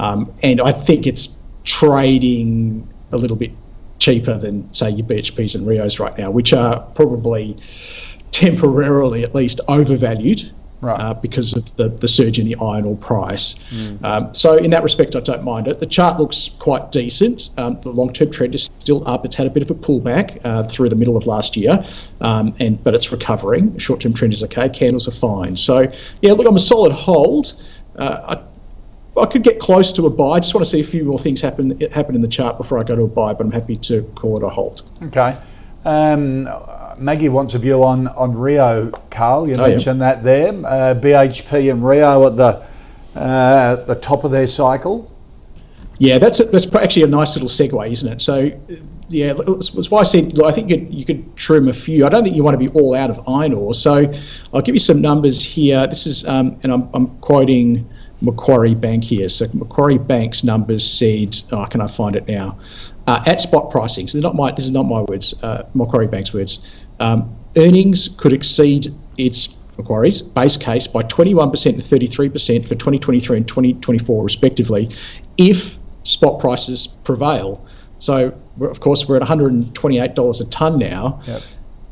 [0.00, 3.52] Um, and I think it's trading a little bit
[3.98, 7.56] cheaper than, say, your BHPs and Rios right now, which are probably
[8.32, 10.98] temporarily at least overvalued right.
[10.98, 13.56] uh, because of the, the surge in the iron ore price.
[13.70, 14.02] Mm.
[14.02, 15.80] Um, so in that respect, I don't mind it.
[15.80, 17.50] The chart looks quite decent.
[17.58, 19.26] Um, the long-term trend is still up.
[19.26, 21.84] It's had a bit of a pullback uh, through the middle of last year,
[22.22, 23.76] um, and but it's recovering.
[23.78, 24.68] Short-term trend is okay.
[24.70, 25.56] Candles are fine.
[25.56, 27.54] So yeah, look, I'm a solid hold.
[27.96, 28.49] Uh, I,
[29.16, 30.36] I could get close to a buy.
[30.36, 32.78] I just want to see a few more things happen happen in the chart before
[32.78, 34.82] I go to a buy, but I'm happy to call it a hold.
[35.02, 35.36] Okay.
[35.84, 36.48] Um,
[36.98, 39.48] Maggie wants a view on, on Rio, Carl.
[39.48, 40.48] You oh, mentioned that there.
[40.48, 42.66] Uh, BHP and Rio at the
[43.16, 45.10] uh, at the top of their cycle.
[45.98, 48.20] Yeah, that's a, that's actually a nice little segue, isn't it?
[48.22, 48.50] So,
[49.08, 52.06] yeah, that's why I said I think you could, you could trim a few.
[52.06, 53.74] I don't think you want to be all out of iron ore.
[53.74, 54.10] So,
[54.54, 55.86] I'll give you some numbers here.
[55.86, 57.86] This is, um, and I'm, I'm quoting
[58.20, 59.28] Macquarie Bank here.
[59.28, 62.58] So, Macquarie Bank's numbers said, oh, can I find it now?
[63.06, 64.08] Uh, at spot pricing.
[64.08, 65.34] So, not my this is not my words.
[65.42, 66.64] Uh, Macquarie Bank's words.
[67.00, 73.48] Um, earnings could exceed its Macquarie's base case by 21% and 33% for 2023 and
[73.48, 74.94] 2024, respectively,
[75.38, 77.66] if spot prices prevail.
[77.98, 81.22] So, of course, we're at $128 a tonne now.
[81.26, 81.42] Yep.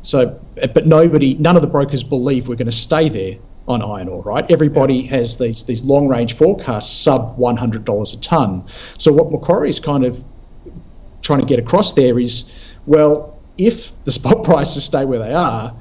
[0.01, 3.35] So, but nobody, none of the brokers believe we're going to stay there
[3.69, 4.49] on iron ore, right?
[4.49, 5.11] Everybody yep.
[5.11, 8.65] has these these long range forecasts sub $100 a tonne.
[8.97, 10.21] So, what Macquarie is kind of
[11.21, 12.49] trying to get across there is,
[12.87, 15.73] well, if the spot prices stay where they are,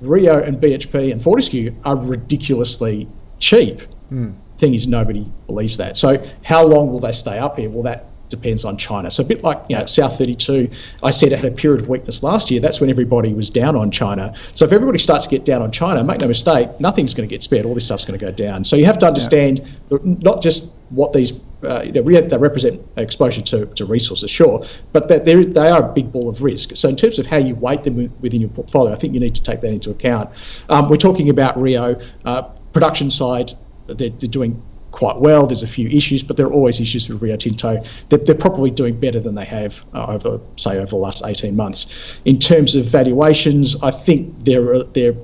[0.00, 3.82] Rio and BHP and Fortescue are ridiculously cheap.
[4.10, 4.34] Mm.
[4.58, 5.96] Thing is, nobody believes that.
[5.96, 7.68] So, how long will they stay up here?
[7.68, 9.10] Well, that depends on China.
[9.10, 10.70] So a bit like you know South 32,
[11.02, 12.60] I said it had a period of weakness last year.
[12.60, 14.34] That's when everybody was down on China.
[14.54, 17.32] So if everybody starts to get down on China, make no mistake, nothing's going to
[17.32, 17.66] get spared.
[17.66, 18.64] All this stuff's going to go down.
[18.64, 19.98] So you have to understand yeah.
[20.02, 25.08] not just what these uh, you know, they represent exposure to, to resources, sure, but
[25.08, 26.74] that they are a big ball of risk.
[26.74, 29.34] So in terms of how you weight them within your portfolio, I think you need
[29.34, 30.30] to take that into account.
[30.70, 33.52] Um, we're talking about Rio uh, production side.
[33.86, 34.62] They're, they're doing
[34.92, 35.46] quite well.
[35.46, 37.82] There's a few issues, but there are always issues with Rio Tinto.
[38.08, 41.56] They're, they're probably doing better than they have uh, over, say, over the last 18
[41.56, 41.92] months.
[42.24, 45.16] In terms of valuations, I think they're they're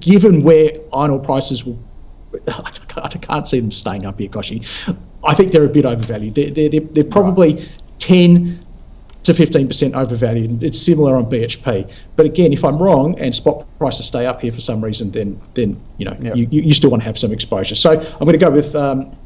[0.00, 1.78] given where iron ore prices will.
[2.48, 4.66] I can't see them staying up here, Kochie.
[5.22, 6.34] I think they're a bit overvalued.
[6.34, 7.68] They're, they're, they're probably right.
[7.98, 8.63] 10
[9.24, 10.62] to 15% overvalued.
[10.62, 11.90] It's similar on BHP.
[12.16, 15.40] But again, if I'm wrong and spot prices stay up here for some reason, then
[15.54, 16.36] then you know yep.
[16.36, 17.74] you, you still want to have some exposure.
[17.74, 19.16] So I'm going to go with um,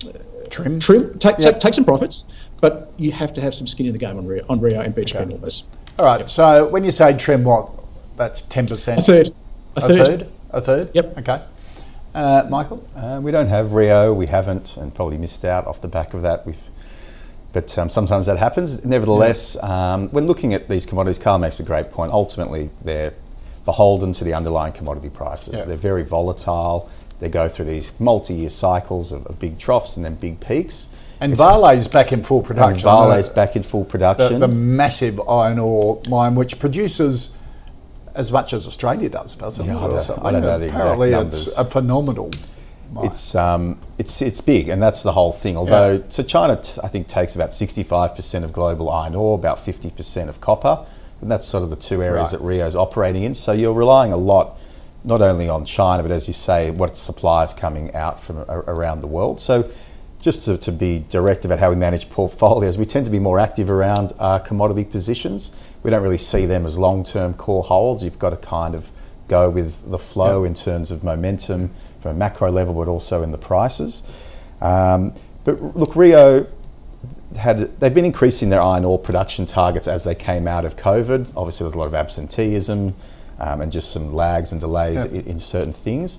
[0.51, 0.81] trim.
[0.81, 1.19] Trim.
[1.19, 1.55] Take, yep.
[1.55, 2.25] take, take some profits,
[2.61, 4.95] but you have to have some skin in the game on Rio, on Rio and
[4.95, 5.23] BHP okay.
[5.25, 5.65] and all this.
[5.99, 6.21] All right.
[6.21, 6.31] Yep.
[6.31, 7.71] So when you say trim, what?
[8.17, 8.99] That's 10%.
[8.99, 9.29] A third.
[9.29, 9.33] A,
[9.77, 10.07] a third.
[10.07, 10.29] third.
[10.51, 10.91] A third.
[10.95, 11.19] Yep.
[11.19, 11.43] Okay.
[12.15, 12.89] Uh, Michael?
[12.97, 14.13] Uh, we don't have Rio.
[14.13, 16.47] We haven't, and probably missed out off the back of that.
[16.47, 16.59] We've
[17.53, 18.85] but um, sometimes that happens.
[18.85, 19.95] Nevertheless, yeah.
[19.95, 22.13] um, when looking at these commodities, Carl makes a great point.
[22.13, 23.15] Ultimately, they're
[23.65, 25.55] beholden to the underlying commodity prices.
[25.55, 25.65] Yeah.
[25.65, 26.91] They're very volatile.
[27.21, 30.89] They go through these multi-year cycles of, of big troughs and then big peaks.
[31.21, 32.85] And Vale's back in full production.
[32.85, 34.41] Vale's back in full production.
[34.41, 37.31] The, the, massive iron ore mine, which produces
[38.15, 39.77] as much as Australia does, doesn't yeah, it?
[39.77, 41.49] I don't, I don't know the Apparently numbers.
[41.49, 42.31] it's a phenomenal
[42.97, 45.57] it's um, it's it's big, and that's the whole thing.
[45.57, 46.03] Although, yeah.
[46.09, 49.91] so China, t- I think, takes about sixty-five percent of global iron ore, about fifty
[49.91, 50.87] percent of copper,
[51.21, 52.41] and that's sort of the two areas right.
[52.41, 53.35] that Rio's operating in.
[53.35, 54.59] So you're relying a lot,
[55.05, 59.01] not only on China, but as you say, what supplies coming out from a- around
[59.01, 59.41] the world.
[59.41, 59.71] So
[60.21, 63.39] just to, to, be direct about how we manage portfolios, we tend to be more
[63.39, 65.53] active around uh, commodity positions.
[65.83, 68.03] We don't really see them as long-term core holds.
[68.03, 68.91] You've got to kind of
[69.29, 73.33] go with the flow in terms of momentum from a macro level, but also in
[73.33, 74.03] the prices.
[74.61, 75.13] Um,
[75.45, 76.47] but look, Rio
[77.37, 81.33] had they've been increasing their iron ore production targets as they came out of COVID.
[81.37, 82.95] Obviously, there's a lot of absenteeism
[83.39, 86.19] um, and just some lags and delays in, in, certain things.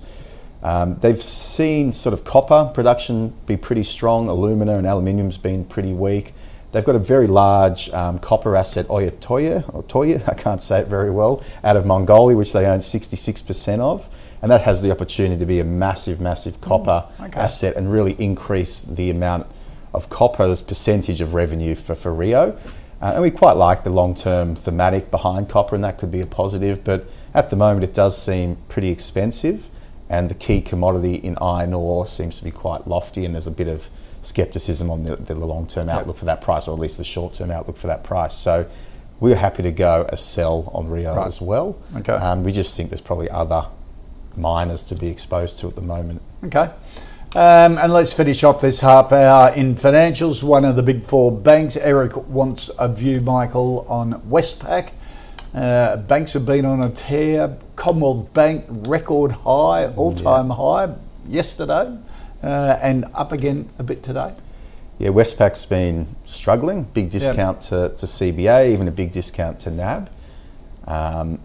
[0.62, 4.28] Um, they've seen sort of copper production be pretty strong.
[4.28, 6.32] Alumina and aluminium's been pretty weak.
[6.72, 10.86] They've got a very large um, copper asset, Tolgoi, or Toya, I can't say it
[10.86, 14.08] very well, out of Mongolia, which they own 66% of
[14.42, 17.40] and that has the opportunity to be a massive, massive copper mm, okay.
[17.40, 19.46] asset and really increase the amount
[19.92, 22.56] of copper's percentage of revenue for, for Rio.
[23.02, 26.20] Uh, and we quite like the long term thematic behind copper, and that could be
[26.20, 29.68] a positive, but at the moment it does seem pretty expensive,
[30.08, 33.50] and the key commodity in iron ore seems to be quite lofty, and there's a
[33.50, 33.88] bit of
[34.22, 37.34] skepticism on the, the long term outlook for that price, or at least the short
[37.34, 38.34] term outlook for that price.
[38.36, 38.66] So
[39.18, 41.26] we're happy to go a sell on Rio Right.
[41.26, 41.76] as well.
[41.96, 42.12] Okay.
[42.12, 43.66] Um, we just think there's probably other
[44.36, 46.22] miners to be exposed to at the moment.
[46.44, 46.70] Okay.
[47.32, 50.42] Um, and let's finish off this half hour in financials.
[50.42, 51.76] One of the big four banks.
[51.76, 54.90] Eric wants a view, Michael, on Westpac.
[55.54, 57.56] Uh, banks have been on a tear.
[57.76, 60.94] Commonwealth Bank record high, all time high
[61.28, 61.96] yesterday,
[62.42, 64.34] uh, and up again a bit today.
[64.98, 66.84] Yeah, Westpac's been struggling.
[66.84, 70.10] Big discount to, to CBA, even a big discount to NAB.
[70.86, 71.40] Um,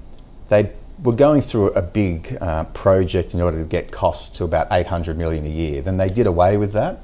[0.50, 4.68] they were going through a big uh, project in order to get costs to about
[4.72, 5.82] 800 million a year.
[5.82, 7.04] Then they did away with that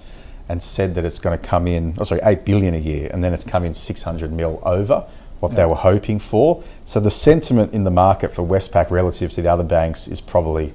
[0.50, 3.24] and said that it's going to come in, oh sorry, 8 billion a year, and
[3.24, 5.08] then it's come in 600 mil over
[5.40, 6.64] what they were hoping for.
[6.84, 10.74] So the sentiment in the market for Westpac relative to the other banks is probably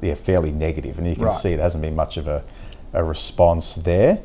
[0.00, 1.32] yeah, fairly negative, and you can Right.
[1.32, 2.42] see there hasn't been much of a,
[2.92, 4.20] a response there.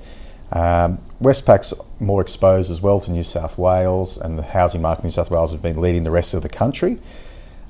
[0.52, 5.08] Um, Westpac's more exposed as well to New South Wales, and the housing market in
[5.08, 7.00] New South Wales has been leading the rest of the country.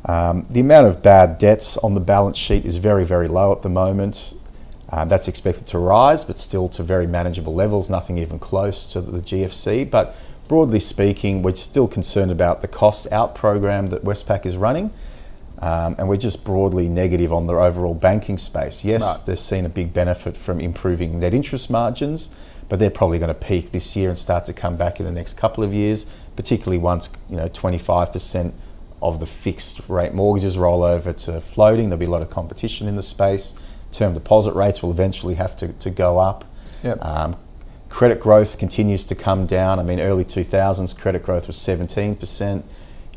[0.05, 3.61] Um, the amount of bad debts on the balance sheet is very, very low at
[3.61, 4.33] the moment.
[4.89, 9.01] Um, that's expected to rise, but still to very manageable levels, nothing even close to
[9.01, 9.89] the GFC.
[9.89, 10.15] But
[10.47, 14.91] broadly speaking, we're still concerned about the cost out program that Westpac is running.
[15.59, 18.85] Um, and we're just broadly negative on the overall banking space.
[18.85, 22.29] Yes, they've seen a big benefit from improving net interest margins,
[22.69, 25.11] but they're probably going to peak this year and start to come back in the
[25.11, 28.53] next couple of years, particularly once you know 25%
[29.01, 31.89] of the fixed rate mortgages roll over to floating.
[31.89, 33.55] There'll be a lot of competition in the space.
[33.91, 36.45] Term deposit rates will eventually have to, to go up.
[36.83, 37.03] Yep.
[37.03, 37.35] Um,
[37.89, 39.79] credit growth continues to come down.
[39.79, 42.63] I mean, early 2000s credit growth was 17%.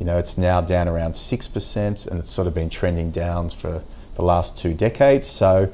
[0.01, 3.83] You know, it's now down around 6%, and it's sort of been trending down for
[4.15, 5.29] the last two decades.
[5.29, 5.71] So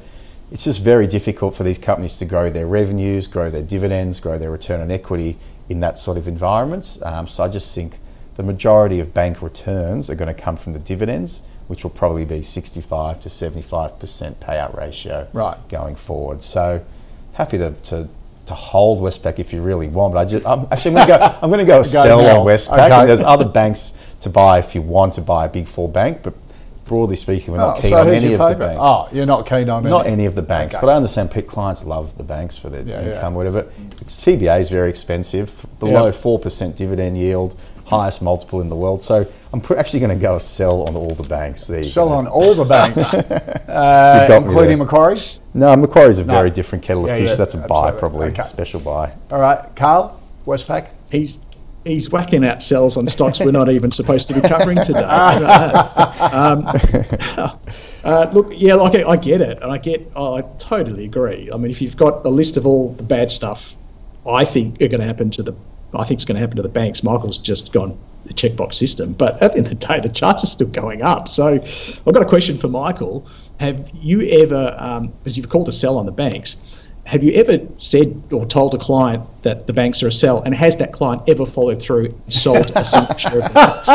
[0.50, 4.36] it's just very difficult for these companies to grow their revenues, grow their dividends, grow
[4.36, 6.98] their return on equity in that sort of environment.
[7.02, 7.98] Um, so I just think
[8.36, 12.24] the majority of bank returns are going to come from the dividends, which will probably
[12.24, 15.56] be 65 to 75% payout ratio Right.
[15.68, 16.42] going forward.
[16.42, 16.84] So
[17.34, 18.08] happy to, to,
[18.46, 21.26] to hold Westpac if you really want, but I just, I'm actually I'm going to
[21.28, 22.40] go, I'm going to go sell now.
[22.40, 22.90] on Westpac.
[22.90, 23.06] Okay.
[23.06, 26.34] There's other banks to buy if you want to buy a big four bank, but
[26.86, 28.80] broadly speaking, we're not Oh, keen so on any your of the banks.
[28.82, 30.12] Oh, you're not keen on Not any.
[30.12, 30.86] any of the banks, Okay.
[30.86, 33.14] but I understand pe- clients love the banks for their Yeah, yeah.
[33.16, 33.66] income, whatever.
[34.06, 36.12] CBA is very expensive, below Yeah.
[36.12, 39.02] 4% dividend yield, highest multiple in the world.
[39.02, 41.66] So I'm actually going to go sell on all the banks.
[41.66, 42.14] There Sell go.
[42.14, 44.78] on all the banks, You've uh, including.
[44.78, 45.20] Macquarie.
[45.54, 46.34] No, Macquarie's a No.
[46.34, 47.28] very different kettle of Yeah, fish.
[47.30, 48.28] yeah, That's a buy, probably.
[48.28, 48.42] Okay.
[48.42, 49.12] Special buy.
[49.32, 50.86] All right, Carl, Westpac.
[51.10, 51.40] he's
[51.86, 55.00] he's whacking out sells on stocks we're not even supposed to be covering today.
[55.02, 56.66] um,
[58.04, 61.50] uh, look, yeah, like I, I get it, and I get, I totally agree.
[61.52, 63.76] I mean, if you've got a list of all the bad stuff,
[64.26, 65.54] I think are going to happen to the,
[65.94, 67.02] I think it's going to happen to the banks.
[67.02, 70.42] Michael's just gone the checkbox system, but at the end of the day, the charts
[70.42, 71.28] are still going up.
[71.28, 73.26] So, I've got a question for Michael.
[73.60, 76.56] Have you ever, um, you've called a sell on the banks,
[77.06, 80.54] have you ever said or told a client that the banks are a sell, and
[80.54, 83.88] has that client ever followed through and sold a single share of the banks?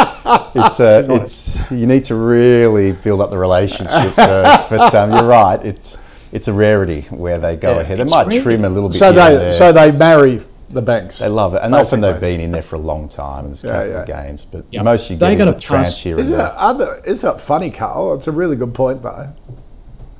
[0.55, 4.69] It's uh, it's you need to really build up the relationship first.
[4.69, 5.63] But um, you're right.
[5.63, 5.97] It's
[6.31, 7.99] it's a rarity where they go Yeah, ahead.
[7.99, 8.41] They might rare.
[8.41, 8.97] trim a little bit.
[8.97, 9.51] So they, there.
[9.51, 11.19] so they marry the banks.
[11.19, 13.63] They love it, and often they've been in there for a long time, and there's
[13.65, 14.23] Yeah, capital yeah.
[14.23, 14.45] gains.
[14.45, 14.83] But Yeah.
[14.83, 16.47] most you They're is gonna a tranche pass- here and Isn't there.
[16.47, 17.01] it other?
[17.05, 18.13] Isn't it funny, Carl?
[18.13, 19.33] It's a really good point, though.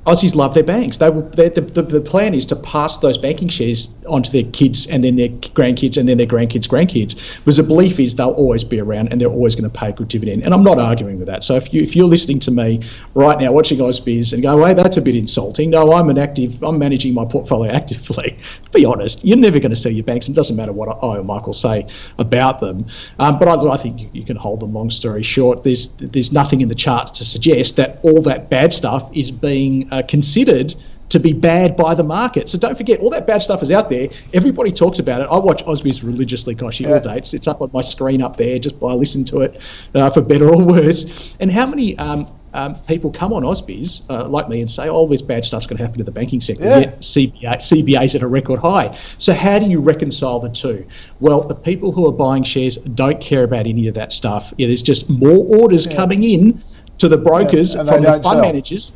[0.06, 0.98] Aussies love their banks.
[0.98, 4.86] They will, the, the, the plan is to pass those banking shares onto their kids
[4.88, 7.14] and then their grandkids and then their grandkids' grandkids.
[7.38, 9.92] Because the belief is they'll always be around and they're always going to pay a
[9.92, 10.42] good dividend.
[10.42, 11.44] And I'm not arguing with that.
[11.44, 12.84] So if you if you're listening to me
[13.14, 15.70] right now, watching Ausbiz and go, hey, that's a bit insulting.
[15.70, 16.60] No, I'm an active.
[16.64, 18.36] I'm managing my portfolio actively.
[18.72, 20.28] be honest, you're never going to see your banks.
[20.28, 21.86] It doesn't matter what I or Michael say
[22.18, 22.86] about them.
[23.20, 24.72] Um, but I, I think you, you can hold them.
[24.72, 28.72] Long story short, there's there's nothing in the charts to suggest that all that bad
[28.72, 30.74] stuff is being uh, considered
[31.10, 32.48] to be bad by the market.
[32.48, 34.08] So don't forget, all that bad stuff is out there.
[34.32, 35.28] Everybody talks about it.
[35.30, 37.18] I watch Ausbiz religiously, gosh, all day.
[37.18, 39.60] It's, it's up on my screen up there just by listening to it,
[39.94, 41.36] uh, for better or worse.
[41.38, 45.06] And how many um, um, people come on Ausbiz, uh, like me, and say, oh,
[45.06, 46.64] this bad stuff's going to happen to the banking sector.
[46.64, 46.78] Yeah.
[46.78, 48.96] Yet CBA, CBA's at a record high.
[49.18, 50.86] So how do you reconcile the two?
[51.20, 54.54] Well, the people who are buying shares don't care about any of that stuff.
[54.56, 56.62] Yeah, there's just more orders coming in
[56.98, 58.40] to the brokers Yeah, from the fund sell.
[58.40, 58.92] managers.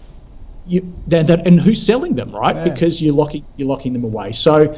[0.68, 2.56] You, that, that, and who's selling them, right?
[2.56, 2.64] Yeah.
[2.64, 4.32] Because you're locking you're locking them away.
[4.32, 4.76] So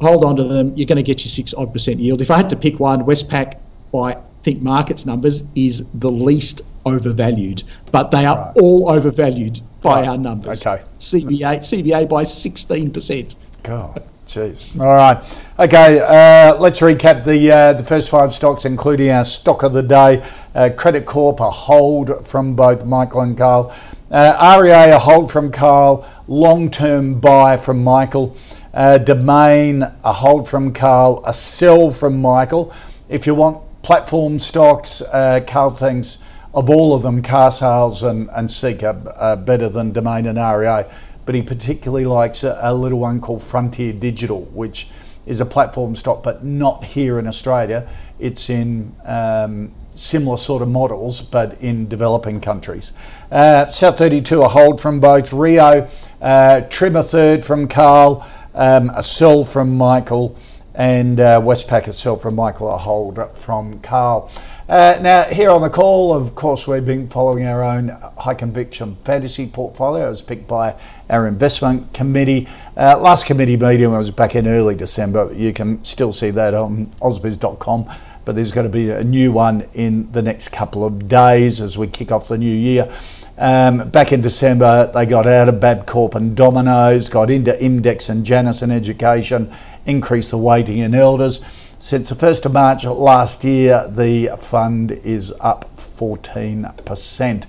[0.00, 0.72] hold on to them.
[0.76, 2.20] You're going to get your six odd percent yield.
[2.20, 3.54] If I had to pick one, Westpac
[3.92, 8.56] by ThinkMarkets numbers is the least overvalued, but they are Right.
[8.56, 10.08] all overvalued by Right.
[10.08, 10.66] our numbers.
[10.66, 10.82] Okay.
[10.98, 13.36] CBA CBA by sixteen percent.
[13.62, 14.02] God.
[14.26, 14.78] Jeez.
[14.80, 15.22] All right.
[15.58, 16.00] Okay.
[16.00, 20.22] Uh, let's recap the uh, the first five stocks, including our stock of the day.
[20.54, 23.74] Uh, Credit Corp a hold from both Michael and Carl.
[24.12, 26.06] Uh, REA a hold from Carl.
[26.28, 28.36] Long term buy from Michael.
[28.74, 31.22] Uh, Domain a hold from Carl.
[31.24, 32.74] A sell from Michael.
[33.08, 36.18] If you want platform stocks, uh, Carl thinks
[36.52, 40.84] of all of them, Carsales and and Seek are better than Domain and REA
[41.24, 44.88] but he particularly likes a, a, little one called Frontier Digital, which
[45.24, 47.88] is a platform stock, but not here in Australia.
[48.22, 52.92] It's in um, similar sort of models, but in developing countries.
[53.32, 55.88] Uh, South 32 a hold from both Rio,
[56.20, 60.36] uh, Trim a third from Carl, um, a sell from Michael,
[60.74, 64.30] and uh, Westpac a sell from Michael, a hold from Carl.
[64.68, 68.96] Uh, now, here on the call, of course, we've been following our own high conviction
[69.04, 70.06] fantasy portfolio.
[70.06, 70.80] It was picked by
[71.10, 72.48] our investment committee.
[72.76, 75.30] Uh, last committee meeting was back in early December.
[75.34, 77.90] You can still see that on ausbiz.com,
[78.24, 81.76] but there's going to be a new one in the next couple of days as
[81.76, 82.92] we kick off the new year.
[83.38, 88.24] Um, back in December, they got out of Bapcor and Domino's, got into Index and
[88.24, 89.52] Janus and Education,
[89.86, 91.40] increased the weighting in Elders.
[91.78, 97.46] Since the 1st of March last year, the fund is up 14%.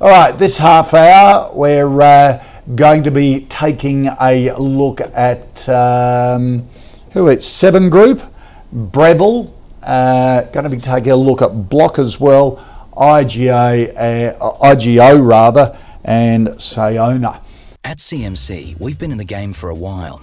[0.00, 6.66] All right, this half hour, we're uh, going to be taking a look at um,
[7.12, 8.22] who it's Seven Group,
[8.72, 9.53] Breville,
[9.86, 12.56] uh, going to be taking a look at Block as well,
[12.96, 17.40] IGA, uh, IGO rather, and Sayona.
[17.82, 20.22] At CMC, we've been in the game for a while,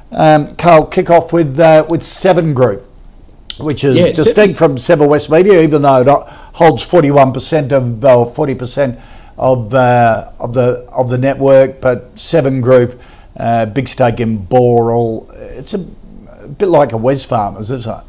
[0.11, 2.85] um, Carl, kick off with uh, with Seven Group,
[3.59, 7.71] which is yeah, distinct from Seven West Media, even though it holds forty one percent
[7.71, 8.99] of or forty percent
[9.37, 11.79] of uh, of the of the network.
[11.79, 13.01] But Seven Group,
[13.37, 15.33] uh, big stake in Boral.
[15.35, 15.85] It's a,
[16.29, 18.03] a bit like a Wesfarmers, isn't it?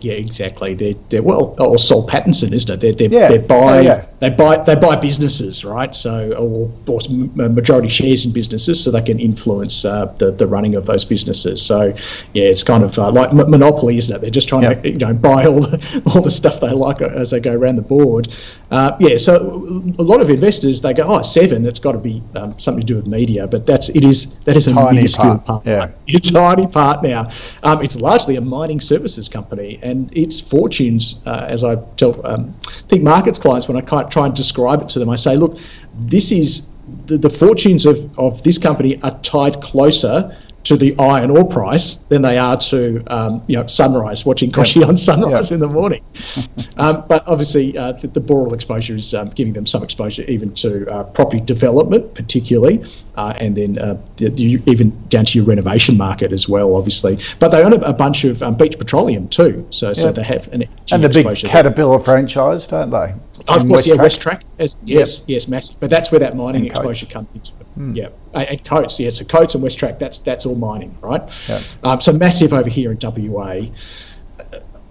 [0.00, 0.74] Yeah, exactly.
[0.74, 2.80] They're, they're well, or Soul Pattinson, isn't it?
[2.80, 3.28] They're, they're, yeah.
[3.28, 4.06] they're buy, yeah, yeah.
[4.20, 5.94] they buy, they buy businesses, right?
[5.94, 7.00] So, or, or
[7.48, 11.60] majority shares in businesses, so they can influence uh, the, the running of those businesses.
[11.64, 11.94] So,
[12.34, 14.20] yeah, it's kind of uh, like monopoly, isn't it?
[14.20, 17.30] They're just trying to, you know, buy all the all the stuff they like as
[17.30, 18.28] they go around the board.
[18.70, 19.66] Uh, yeah, so
[19.98, 22.86] a lot of investors they go, oh, seven, it's got to be um, something to
[22.86, 25.44] do with media, but that's it is that is a tiny minuscule part.
[25.44, 25.66] part.
[25.66, 27.30] Yeah, it's a tiny part now.
[27.62, 32.54] Um, it's largely a mining services company and its fortunes, uh, as I tell um,
[32.88, 35.58] ThinkMarkets clients when I try and describe it to them, I say, look,
[35.98, 36.66] this is
[37.06, 41.94] the, the fortunes of, of this company are tied closer to the iron ore price
[42.08, 46.04] than they are to um, you know sunrise, watching Kochie on sunrise in the morning.
[46.76, 50.52] um, but obviously, uh, the, the Boral exposure is um, giving them some exposure even
[50.54, 52.84] to uh, property development, particularly,
[53.16, 57.18] uh, and then uh, the, the, even down to your renovation market as well, obviously.
[57.38, 60.46] But they own a, a bunch of um, Beach Petroleum too, so so they have
[60.52, 62.04] an and the big Caterpillar there.
[62.04, 63.14] franchise, don't they?
[63.48, 64.42] Of course, yeah, WesTrac.
[64.58, 65.08] yes, yep.
[65.26, 65.80] yes, massive.
[65.80, 67.66] But that's where that mining exposure comes into it.
[67.80, 67.96] Mm.
[67.96, 71.22] Yeah, and Coates, yeah, so Coates and WesTrac, that's that's all mining, right?
[71.48, 71.62] Yeah.
[71.82, 73.62] Um, so massive over here in WA.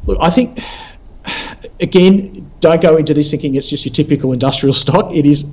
[0.05, 0.59] Look, I think
[1.79, 5.13] again, don't go into this thinking it's just your typical industrial stock.
[5.13, 5.47] It is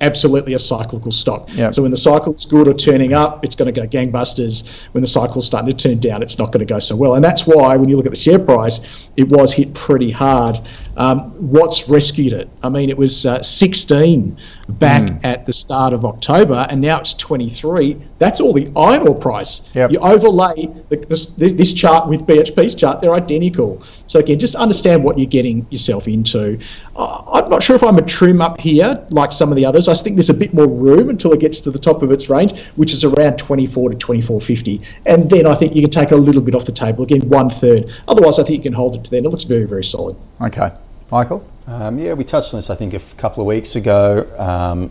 [0.00, 1.48] absolutely a cyclical stock.
[1.52, 1.74] Yep.
[1.74, 4.68] So when the cycle is good or turning up, it's going to go gangbusters.
[4.92, 7.14] When the cycle is starting to turn down, it's not going to go so well.
[7.14, 8.80] And that's why when you look at the share price,
[9.16, 10.58] it was hit pretty hard.
[10.96, 12.48] Um, what's rescued it?
[12.62, 15.24] I mean, it was uh, 16 back mm.
[15.24, 17.96] at the start of October, and now it's 23.
[18.18, 19.62] That's all the iron ore price.
[19.74, 19.92] Yep.
[19.92, 23.82] You overlay the, this, this, chart with BHP's chart; they're identical.
[24.06, 26.58] So again, just understand what you're getting yourself into.
[26.96, 29.88] Uh, I'm not sure if I'm a trim up here like some of the others.
[29.88, 32.30] I think there's a bit more room until it gets to the top of its
[32.30, 36.16] range, which is around 24 to 24.50, and then I think you can take a
[36.16, 37.90] little bit off the table again, one third.
[38.08, 39.24] Otherwise, I think you can hold it to then.
[39.24, 40.16] It looks very, very solid.
[40.40, 40.70] Okay.
[41.14, 41.48] Michael?
[41.68, 44.28] Um, yeah, we touched on this, I think, a couple of weeks ago.
[44.36, 44.90] Um,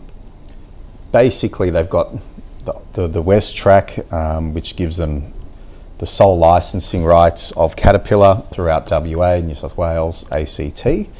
[1.12, 2.14] basically, they've got
[2.64, 5.34] the, the, the WesTrac, um, which gives them
[5.98, 11.10] the sole licensing rights of Caterpillar throughout WA, New South Wales, ACT.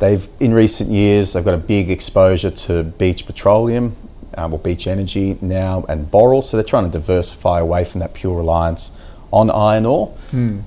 [0.00, 3.94] They've, in recent years, they've got a big exposure to Beach Petroleum,
[4.34, 8.14] um, or Beach Energy now, and Boral, so they're trying to diversify away from that
[8.14, 8.90] pure reliance
[9.32, 10.14] on iron ore.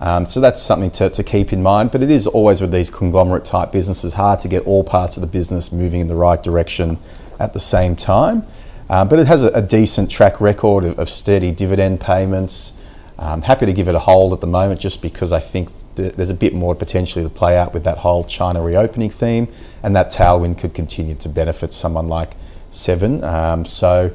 [0.01, 1.91] Um, so that's something to, to keep in mind.
[1.91, 5.21] But it is always with these conglomerate type businesses hard to get all parts of
[5.21, 6.97] the business moving in the right direction
[7.39, 8.45] at the same time.
[8.89, 12.73] Um, but it has a, a decent track record of, of steady dividend payments.
[13.17, 16.13] I'm happy to give it a hold at the moment just because I think th-
[16.13, 19.47] there's a bit more potentially to play out with that whole China reopening theme,
[19.81, 22.33] and that tailwind could continue to benefit someone like
[22.73, 23.23] Seven.
[23.23, 24.11] Um, so,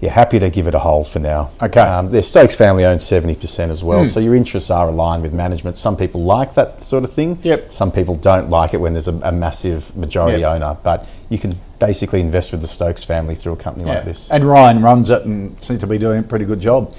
[0.00, 1.50] yeah, happy to give it a hold for now.
[1.60, 1.80] Okay.
[1.80, 5.76] Um, their Stokes family owns 70% as well, so your interests are aligned with management.
[5.76, 7.38] Some people like that sort of thing.
[7.42, 7.72] Yep.
[7.72, 10.50] Some people don't like it when there's a, a massive majority Yep.
[10.52, 14.30] owner, but you can basically invest with the Stokes family through a company like this.
[14.30, 16.94] And Ryan runs it and seems to be doing a pretty good job.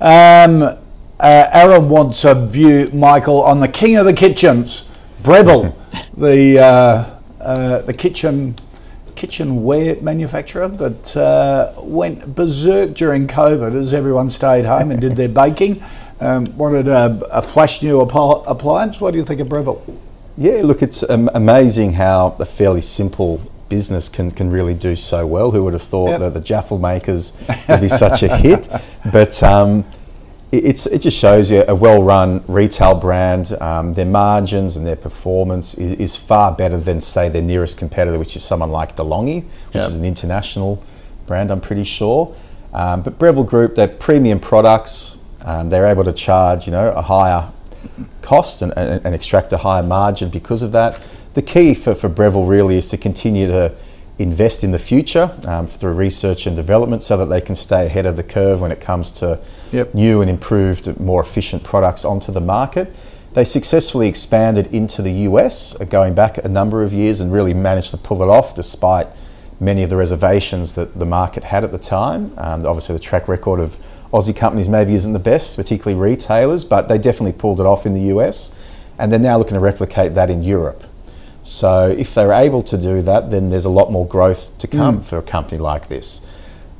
[0.00, 0.76] Um, uh,
[1.20, 4.84] Aaron wants a view, Michael, on the king of the kitchens,
[5.22, 5.74] Breville,
[6.16, 8.56] the uh, uh, the kitchen
[9.14, 15.28] kitchenware manufacturer that uh, went berserk during COVID as everyone stayed home and did their
[15.42, 15.82] baking.
[16.20, 19.00] Um, wanted a, a flash new appliance.
[19.00, 19.82] What do you think of Breville?
[20.36, 25.26] Yeah, look, it's um, amazing how a fairly simple business can, can really do so
[25.26, 25.50] well.
[25.50, 26.20] Who would have thought Yep.
[26.20, 27.32] that the Jaffle makers
[27.68, 28.68] would be such a hit?
[29.12, 29.84] But um,
[30.52, 33.56] it's, it just shows you a well run retail brand.
[33.60, 38.18] Um, their margins and their performance is, is far better than, say, their nearest competitor,
[38.18, 39.86] which is someone like DeLonghi, which Yep.
[39.86, 40.82] is an international
[41.26, 42.34] brand, I'm pretty sure.
[42.74, 45.18] Um, but Breville Group, they're premium products.
[45.44, 47.50] Um, they're able to charge, you know, a higher
[48.20, 51.00] cost and, and, and extract a higher margin because of that.
[51.34, 53.74] The key for, for Breville really is to continue to
[54.22, 58.06] invest in the future um, through research and development so that they can stay ahead
[58.06, 59.38] of the curve when it comes to
[59.72, 59.94] Yep.
[59.94, 62.94] new and improved, more efficient products onto the market.
[63.32, 67.54] They successfully expanded into the US uh, going back a number of years and really
[67.54, 69.06] managed to pull it off despite
[69.58, 72.32] many of the reservations that the market had at the time.
[72.36, 73.78] Um, obviously, the track record of
[74.12, 77.94] Aussie companies maybe isn't the best, particularly retailers, but they definitely pulled it off in
[77.94, 78.50] the US,
[78.98, 80.84] and they're now looking to replicate that in Europe.
[81.42, 85.02] So, if they're able to do that, then there's a lot more growth to come
[85.02, 86.20] for a company like this.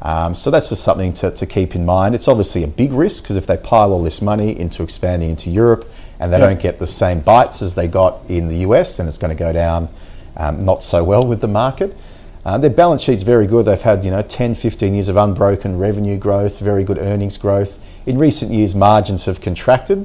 [0.03, 2.17] Um, so that's just something to, to keep in mind.
[2.17, 5.49] It's obviously a big risk because if they pile all this money into expanding into
[5.49, 5.89] Europe
[6.19, 6.47] and they Yeah.
[6.49, 9.39] don't get the same bites as they got in the US, then it's going to
[9.39, 9.89] go down
[10.37, 11.97] um, not so well with the market.
[12.45, 13.67] Uh, their balance sheet's very good.
[13.67, 17.79] They've had you know 10, 15 years of unbroken revenue growth, very good earnings growth.
[18.05, 20.05] In recent years, margins have contracted.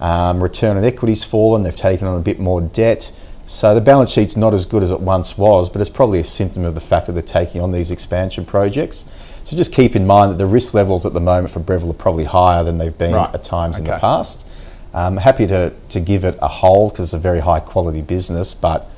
[0.00, 1.62] Um, return on equity's fallen.
[1.62, 3.10] They've taken on a bit more debt.
[3.50, 6.24] So the balance sheet's not as good as it once was, but it's probably a
[6.24, 9.06] symptom of the fact that they're taking on these expansion projects.
[9.42, 11.94] So just keep in mind that the risk levels at the moment for Breville are
[11.94, 13.34] probably higher than they've been Right.
[13.34, 14.46] at times in the past.
[14.94, 18.54] I'm happy to, to give it a hold because it's a very high quality business,
[18.54, 18.88] but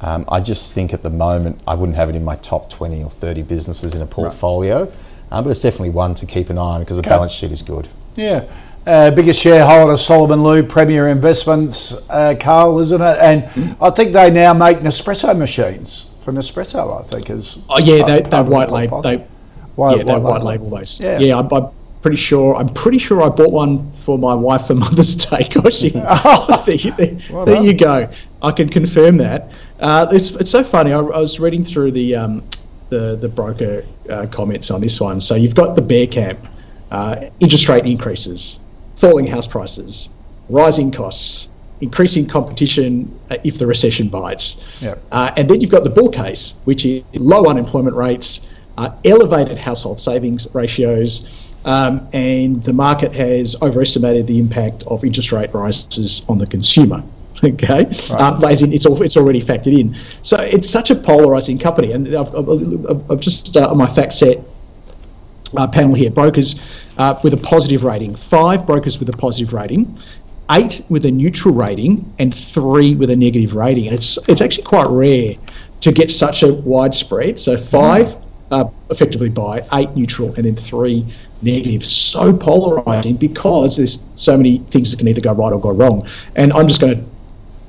[0.00, 3.02] um, I just think at the moment I wouldn't have it in my top 20
[3.02, 4.92] or 30 businesses in a portfolio.
[5.32, 7.10] Um, but it's definitely one to keep an eye on because the Okay.
[7.10, 7.88] balance sheet is good.
[8.14, 8.44] Yeah.
[8.88, 13.18] Uh, biggest shareholder, Solomon Lew, Premier Investments, uh, Carl, isn't it?
[13.20, 17.28] And I think they now make Nespresso machines for Nespresso, I think.
[17.28, 19.02] is Oh yeah, they, they white label.
[19.02, 19.18] They
[19.74, 20.70] White- yeah, they white label.
[20.70, 20.98] those.
[20.98, 21.18] Yeah.
[21.18, 21.68] Yeah, I'm, I'm
[22.00, 22.56] pretty sure.
[22.56, 25.46] I'm pretty sure I bought one for my wife for Mother's Day.
[25.52, 28.08] Gosh, you- so there, you- there, Well there you go.
[28.42, 29.50] I can confirm that.
[29.80, 30.94] Uh, it's it's so funny.
[30.94, 32.42] I, I was reading through the um,
[32.88, 35.20] the the broker uh, comments on this one.
[35.20, 36.38] So you've got the bear camp,
[36.90, 38.58] uh, interest rate increases,
[38.98, 40.08] falling house prices,
[40.48, 41.48] rising costs,
[41.80, 44.62] increasing competition uh, if the recession bites.
[44.80, 45.02] Yep.
[45.12, 49.56] Uh, and then you've got the bull case, which is low unemployment rates, uh, elevated
[49.58, 51.28] household savings ratios,
[51.64, 57.02] um, and the market has overestimated the impact of interest rate rises on the consumer.
[57.44, 57.84] Okay,
[58.18, 59.96] um, as in it's all, it's already factored in.
[60.22, 63.86] So it's such a polarizing company, and I've, I've, I've- I've just uh, on my
[63.86, 64.42] FactSet
[65.56, 66.56] uh, panel here, brokers
[66.98, 69.96] uh, with a positive rating, five brokers with a positive rating,
[70.50, 73.86] eight with a neutral rating, and three with a negative rating.
[73.86, 75.34] And it's it's actually quite rare
[75.80, 77.38] to get such a widespread.
[77.38, 78.16] So five
[78.50, 81.06] uh, effectively buy, eight neutral, and then three
[81.42, 81.86] negative.
[81.86, 86.08] So polarizing because there's so many things that can either go right or go wrong.
[86.34, 87.04] And I'm just going to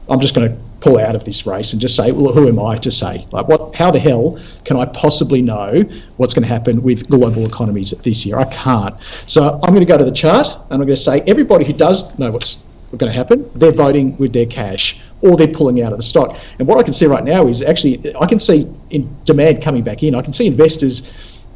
[0.10, 2.60] I'm just going to pull out of this race and just say, well, who am
[2.60, 3.28] I to say?
[3.32, 3.76] Like, what?
[3.76, 5.84] How the hell can I possibly know
[6.18, 8.38] what's going to happen with global economies this year?
[8.40, 8.96] I can't.
[9.28, 11.74] So I'm going to go to the chart and I'm going to say everybody who
[11.74, 12.64] does know what's
[12.98, 16.38] going to happen, they're voting with their cash or they're pulling out of the stock.
[16.58, 19.84] And what I can see right now is actually I can see in demand coming
[19.84, 20.16] back in.
[20.16, 21.10] I can see investors.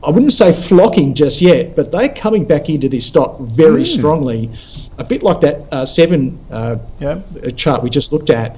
[0.04, 4.52] I wouldn't say flocking just yet, but they're coming back into this stock very strongly,
[4.98, 7.22] a bit like that uh, seven uh, Yeah.
[7.56, 8.58] chart we just looked at,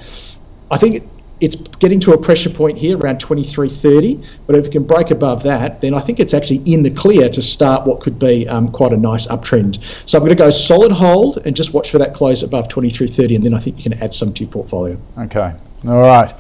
[0.76, 1.10] I think
[1.40, 4.26] it's getting to a pressure point here around 23.30.
[4.46, 7.30] But if it can break above that, then I think it's actually in the clear
[7.30, 9.82] to start what could be um, quite a nice uptrend.
[10.06, 13.38] So I'm going to go solid hold and just watch for that close above 23.30,
[13.38, 14.98] and then I think you can add some to your portfolio.
[15.18, 15.54] Okay.
[15.88, 16.34] All right.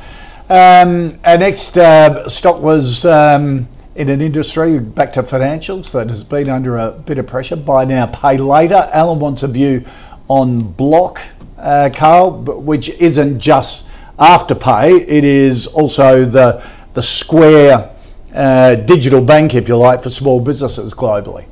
[0.49, 6.25] Um, our next uh, stock was um, in an industry back to financials that has
[6.25, 7.55] been under a bit of pressure.
[7.55, 8.89] Buy now, pay later.
[8.91, 9.85] Alan wants a view
[10.27, 11.21] on Block,
[11.57, 13.85] uh, Carl, which isn't just
[14.19, 17.93] Afterpay, it is also the, the Square
[18.33, 21.45] uh, digital bank, if you like, for small businesses globally.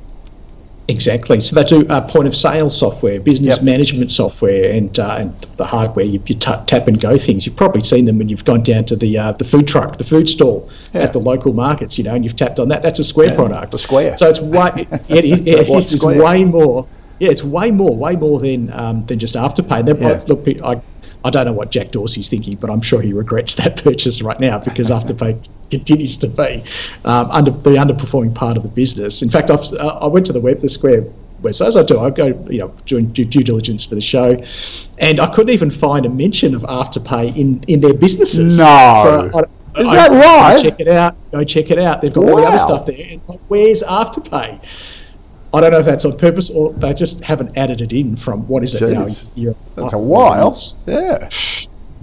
[0.89, 1.39] Exactly.
[1.39, 3.64] So they do uh, point of sale software, business yep.
[3.64, 6.05] management software, and, uh, and the hardware.
[6.05, 7.45] You, you t- tap and go things.
[7.45, 10.03] You've probably seen them when you've gone down to the uh, the food truck, the
[10.03, 11.03] food stall yeah.
[11.03, 11.97] at the local markets.
[11.97, 12.82] You know, and you've tapped on that.
[12.82, 13.72] That's a Square yeah, product.
[13.72, 14.18] The Square.
[14.18, 14.72] So it's way
[15.07, 16.86] it, it, it, it's, it's way more.
[17.20, 19.88] Yeah, it's way more, way more than um, than just Afterpay.
[20.01, 20.22] Yeah.
[20.28, 20.82] Look, I
[21.26, 24.39] I don't know what Jack Dorsey's thinking, but I'm sure he regrets that purchase right
[24.39, 26.63] now because Afterpay continues to be
[27.05, 29.21] um, under the underperforming part of the business.
[29.21, 31.05] In fact, I've, uh, I went to the web, the Square
[31.41, 31.99] website, as I do.
[31.99, 34.38] I go, you know, doing due, due diligence for the show,
[34.97, 38.57] and I couldn't even find a mention of Afterpay in in their businesses.
[38.57, 38.99] No.
[39.03, 40.63] So I, is I, that right?
[40.63, 41.15] Check it out.
[41.32, 42.01] Go check it out.
[42.01, 42.32] They've got wow.
[42.32, 43.07] all the other stuff there.
[43.09, 44.59] And like, where's Afterpay?
[45.54, 48.47] I don't know if that's on purpose or they just haven't added it in from
[48.47, 49.26] what is it Jeez.
[49.26, 49.32] now?
[49.36, 50.58] Year, that's a while.
[50.86, 51.30] Yeah.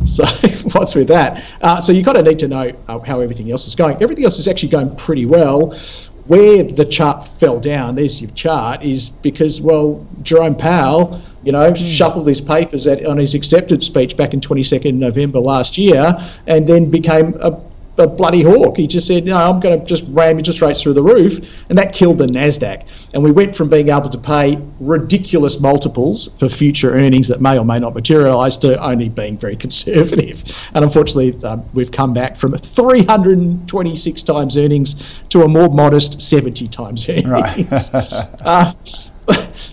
[0.07, 0.25] So
[0.73, 1.45] what's with that?
[1.61, 4.03] Uh, so you kind of need to know uh, how everything else is going.
[4.03, 5.79] Everything else is actually going pretty well.
[6.27, 11.71] Where the chart fell down, there's your chart, is because well, Jerome Powell, you know,
[11.71, 11.91] mm.
[11.91, 16.67] shuffled his papers at, on his acceptance speech back in 22nd November last year, and
[16.67, 17.61] then became a
[18.01, 18.77] a bloody hawk.
[18.77, 21.39] He just said, "No, I'm going to just ram interest rates through the roof,"
[21.69, 22.85] and that killed the Nasdaq.
[23.15, 27.59] And we went from being able to pay ridiculous multiples for future earnings that may
[27.59, 30.45] or may not materialise to only being very conservative.
[30.75, 34.97] And unfortunately, um, we've come back from 326 times earnings
[35.29, 37.27] to a more modest 70 times earnings.
[37.27, 37.73] Right.
[38.43, 38.73] uh,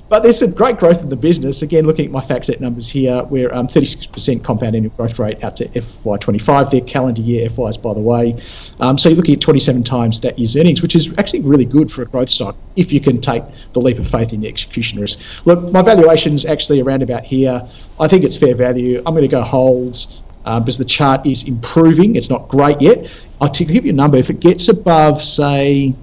[0.10, 1.62] but there's some great growth in the business.
[1.62, 5.58] Again, looking at my FactSet numbers here, we're um, 36% compound annual growth rate out
[5.58, 6.72] to FY25.
[6.72, 8.42] Their calendar year FYs, by the way.
[8.80, 11.92] Um, so you're looking at 27 times that year's earnings, which is actually really good
[11.92, 13.44] for a growth stock if you can take
[13.74, 15.20] the leap of faith in the execution risk.
[15.46, 17.68] Look, my valuation's actually around about here.
[18.00, 19.00] I think it's fair value.
[19.06, 20.22] I'm going to go holds.
[20.46, 22.16] Uh, because the chart is improving.
[22.16, 23.12] It's not great yet.
[23.42, 24.16] I'll give you a number.
[24.16, 25.94] If it gets above, say,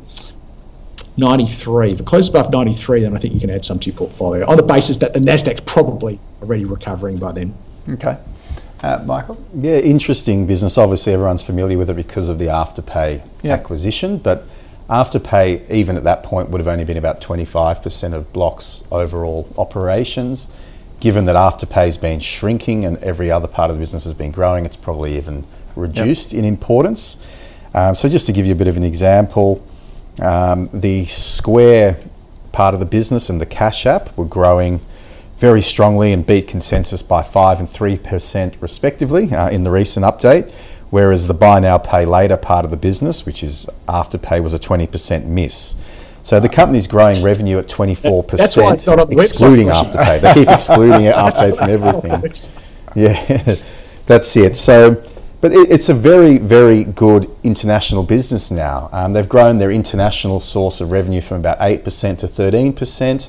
[1.17, 1.93] 93.
[1.93, 4.47] If it closes above 93, then I think you can add some to your portfolio
[4.47, 7.55] on the basis that the Nasdaq's probably already recovering by then.
[7.89, 8.19] Okay.
[8.83, 9.43] Uh, Michael?
[9.55, 10.77] Yeah, interesting business.
[10.77, 13.53] Obviously, everyone's familiar with it because of the Afterpay yeah.
[13.53, 14.47] acquisition, but
[14.91, 20.49] Afterpay, even at that point, would have only been about 25% of Block's overall operations.
[21.01, 24.67] Given that Afterpay's been shrinking and every other part of the business has been growing,
[24.67, 25.47] it's probably even
[25.77, 26.41] reduced yep.
[26.41, 27.17] in importance.
[27.73, 29.67] Um, so, just to give you a bit of an example,
[30.21, 31.99] um, the Square
[32.53, 34.81] part of the business and the Cash App were growing
[35.39, 40.51] very strongly and beat consensus by 5 and 3% respectively uh, in the recent update,
[40.91, 44.59] whereas the Buy Now Pay Later part of the business, which is Afterpay, was a
[44.59, 45.75] 20% miss.
[46.23, 50.21] So the company's growing revenue at 24%, excluding Afterpay.
[50.21, 51.71] They keep excluding Afterpay from
[52.13, 52.51] everything.
[52.95, 53.57] Yeah,
[54.07, 54.57] that's it.
[54.57, 55.03] So
[55.45, 58.89] but it, it's a very, very good international business now.
[58.93, 61.85] Um, they've grown their international source of revenue from about 8%
[62.21, 63.29] to 13%,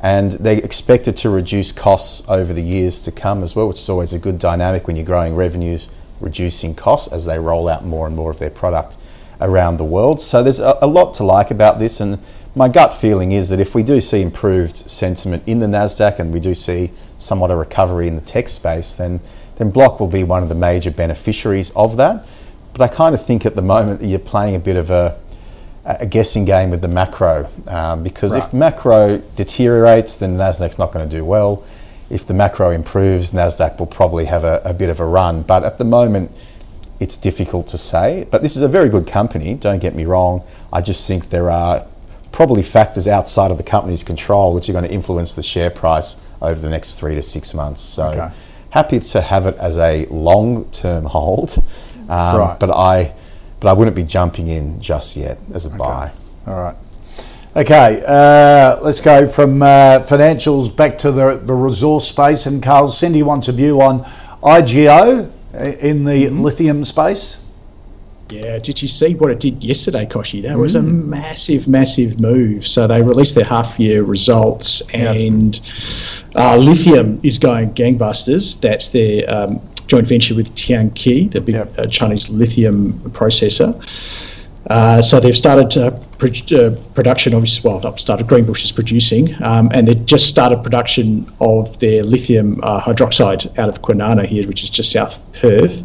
[0.00, 3.90] and they expected to reduce costs over the years to come as well, which is
[3.90, 8.06] always a good dynamic when you're growing revenues, reducing costs as they roll out more
[8.06, 8.96] and more of their product
[9.38, 10.18] around the world.
[10.18, 12.20] So there's a, a lot to like about this, and
[12.54, 16.32] my gut feeling is that if we do see improved sentiment in the NASDAQ and
[16.32, 19.20] we do see somewhat a recovery in the tech space, then
[19.60, 22.24] then Block will be one of the major beneficiaries of that.
[22.72, 25.20] But I kind of think at the moment that you're playing a bit of a,
[25.84, 28.42] a guessing game with the macro um, because right.
[28.42, 31.62] if macro deteriorates, then Nasdaq's not going to do well.
[32.08, 35.42] If the macro improves, Nasdaq will probably have a, a bit of a run.
[35.42, 36.30] But at the moment,
[36.98, 38.26] it's difficult to say.
[38.30, 39.52] But this is a very good company.
[39.52, 40.42] Don't get me wrong.
[40.72, 41.86] I just think there are
[42.32, 46.16] probably factors outside of the company's control which are going to influence the share price
[46.40, 47.82] over the next three to six months.
[47.82, 48.08] So.
[48.08, 48.34] Okay
[48.70, 51.58] happy to have it as a long-term hold,
[52.08, 52.56] um, right.
[52.58, 53.12] but I,
[53.60, 55.78] but I wouldn't be jumping in just yet as a okay.
[55.78, 56.12] buy.
[56.46, 56.76] All right.
[57.56, 62.46] Okay, uh, let's go from uh, financials back to the, the resource space.
[62.46, 64.04] And Carl, Cindy wants a view on
[64.42, 65.30] IGO
[65.80, 66.40] in the mm-hmm.
[66.40, 67.38] lithium space.
[68.30, 70.42] Yeah, did you see what it did yesterday, Kochie?
[70.42, 70.60] That mm.
[70.60, 71.04] was a mm.
[71.06, 72.66] massive, massive move.
[72.66, 76.36] So they released their half year results, and yep.
[76.36, 78.60] uh, lithium is going gangbusters.
[78.60, 81.78] That's their um, joint venture with Tianqi, the big Yep.
[81.78, 83.74] uh, Chinese lithium processor.
[84.68, 89.34] Uh, so they've started uh, pro- uh, production, obviously, well, not started, Greenbush is producing,
[89.42, 94.46] um, and they've just started production of their lithium uh, hydroxide out of Kwinana here,
[94.46, 95.82] which is just south of Perth.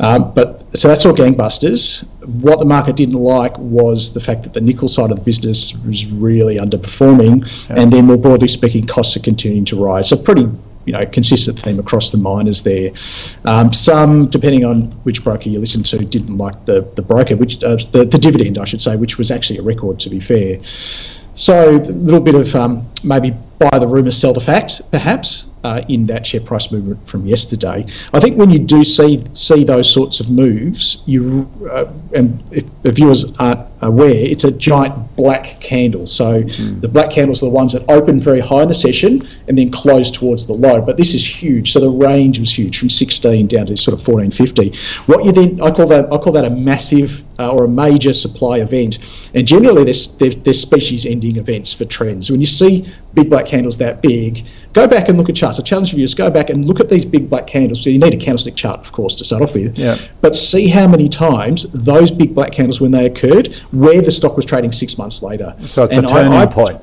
[0.00, 2.06] Um, but so that's all gangbusters.
[2.42, 5.74] What the market didn't like was the fact that the nickel side of the business
[5.74, 10.08] was really underperforming, and then more broadly speaking, costs are continuing to rise.
[10.08, 10.48] So pretty
[10.88, 12.90] you know, consistent theme across the miners there.
[13.44, 17.62] Um, some, depending on which broker you listen to, didn't like the the broker, which
[17.62, 20.60] uh, the the dividend, I should say, which was actually a record to be fair.
[21.34, 25.47] So a little bit of um, maybe buy the rumour, sell the fact, perhaps.
[25.64, 27.84] Uh, in that share price movement from yesterday,
[28.14, 32.64] I think when you do see see those sorts of moves, you uh, and if
[32.84, 36.06] viewers aren't aware, it's a giant black candle.
[36.06, 39.56] So the black candles are the ones that open very high in the session and
[39.56, 40.80] then close towards the low.
[40.80, 44.06] But this is huge, so the range was huge from 16 down to sort of
[44.06, 44.76] 1450.
[45.06, 48.12] What you then I call that I call that a massive uh, or a major
[48.12, 48.98] supply event,
[49.34, 52.30] and generally there's there's, there's species-ending events for trends.
[52.30, 55.58] When you see big black candles that big, go back and look at charts.
[55.58, 57.82] I challenge for you is go back and look at these big black candles.
[57.82, 59.76] So you need a candlestick chart, of course, to start off with.
[59.78, 59.98] Yeah.
[60.20, 64.36] But see how many times those big black candles, when they occurred, where the stock
[64.36, 65.54] was trading six months later.
[65.66, 66.78] So it's And a I- turning I- point.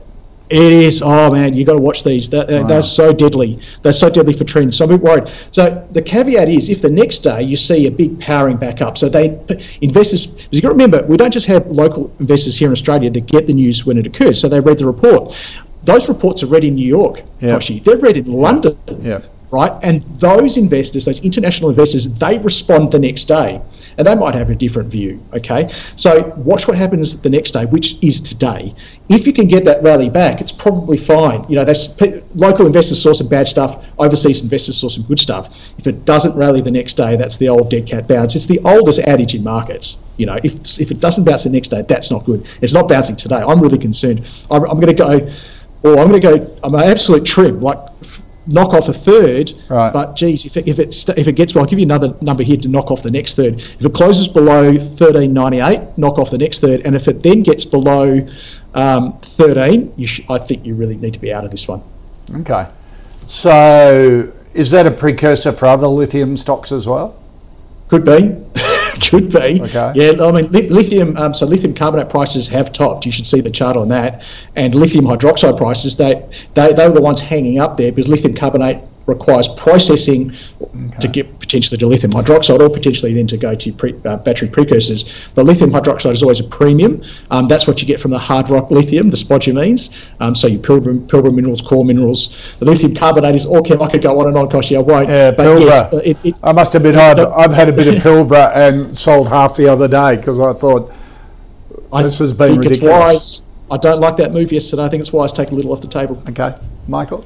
[0.50, 1.02] it is.
[1.02, 2.30] Oh man, you got to watch these.
[2.30, 3.60] They're, they're so deadly.
[3.82, 4.78] They're so deadly for trends.
[4.78, 5.28] So I'm a bit worried.
[5.52, 8.98] So the caveat is, if the next day you see a big powering back up,
[8.98, 9.40] so they
[9.82, 10.28] investors.
[10.28, 13.26] Because you got to remember, we don't just have local investors here in Australia that
[13.26, 14.40] get the news when it occurs.
[14.40, 15.36] So they read the report.
[15.84, 17.56] Those reports are read in New York, Yeah.
[17.58, 17.84] Kochie.
[17.84, 19.22] They're read in London Yeah.
[19.52, 19.72] Right?
[19.84, 23.62] And those investors, those international investors, they respond the next day,
[23.98, 25.24] and they might have a different view.
[25.34, 28.74] Okay, so watch what happens the next day, which is today.
[29.10, 31.46] If you can get that rally back, it's probably fine.
[31.50, 32.00] You know, that's
[32.36, 35.74] local investors saw some bad stuff, overseas investors saw some good stuff.
[35.78, 38.36] If it doesn't rally the next day, that's the old dead cat bounce.
[38.36, 39.98] It's the oldest adage in markets.
[40.18, 42.46] You know, if if it doesn't bounce the next day, that's not good.
[42.62, 43.38] It's not bouncing today.
[43.38, 44.30] I'm really concerned.
[44.50, 45.32] I'm, I'm going to go.
[45.84, 46.58] Or I'm going to go.
[46.64, 47.78] I'm an absolute trim, like
[48.48, 49.54] knock off a third.
[49.70, 49.92] Right.
[49.92, 52.44] But geez, if it, if it if it gets, well, I'll give you another number
[52.44, 53.60] here to knock off the next third.
[53.60, 57.66] If it closes below 13.98, knock off the next third, and if it then gets
[57.66, 58.28] below
[58.74, 61.82] um, 13, you sh- I think you really need to be out of this one.
[62.34, 62.68] Okay.
[63.28, 67.20] So is that a precursor for other lithium stocks as well?
[67.88, 68.36] Could be.
[69.10, 69.62] Could be.
[69.62, 69.92] Okay.
[69.96, 71.18] Yeah, I mean, li- lithium.
[71.18, 73.06] Um, so lithium carbonate prices have topped.
[73.06, 74.24] You should see the chart on that.
[74.56, 76.24] And lithium hydroxide prices, they
[76.54, 80.34] they they were the ones hanging up there because lithium carbonate requires processing
[81.00, 84.48] to get potentially to lithium hydroxide or potentially then to go to pre, uh, battery
[84.48, 85.30] precursors.
[85.36, 87.04] But lithium hydroxide is always a premium.
[87.32, 89.76] Um, that's what you get from the hard rock lithium, the spodumene.
[90.20, 92.56] Um, so your pilbara, pilbara minerals, core minerals.
[92.60, 93.82] The lithium carbonate is Allkem.
[93.82, 94.78] I could go on and on, Kochie.
[94.78, 95.10] I won't.
[95.10, 95.94] Yeah, but yes, Pilbara.
[95.94, 99.30] uh, it, it, I must admit, I've, I've had a bit of Pilbara and sold
[99.30, 100.92] half the other day because I thought
[102.04, 103.44] This has been ridiculous.
[103.70, 104.84] I don't like that move yesterday.
[104.84, 106.22] I think it's wise to take a little off the table.
[106.30, 106.56] Okay,
[106.88, 107.26] Michael.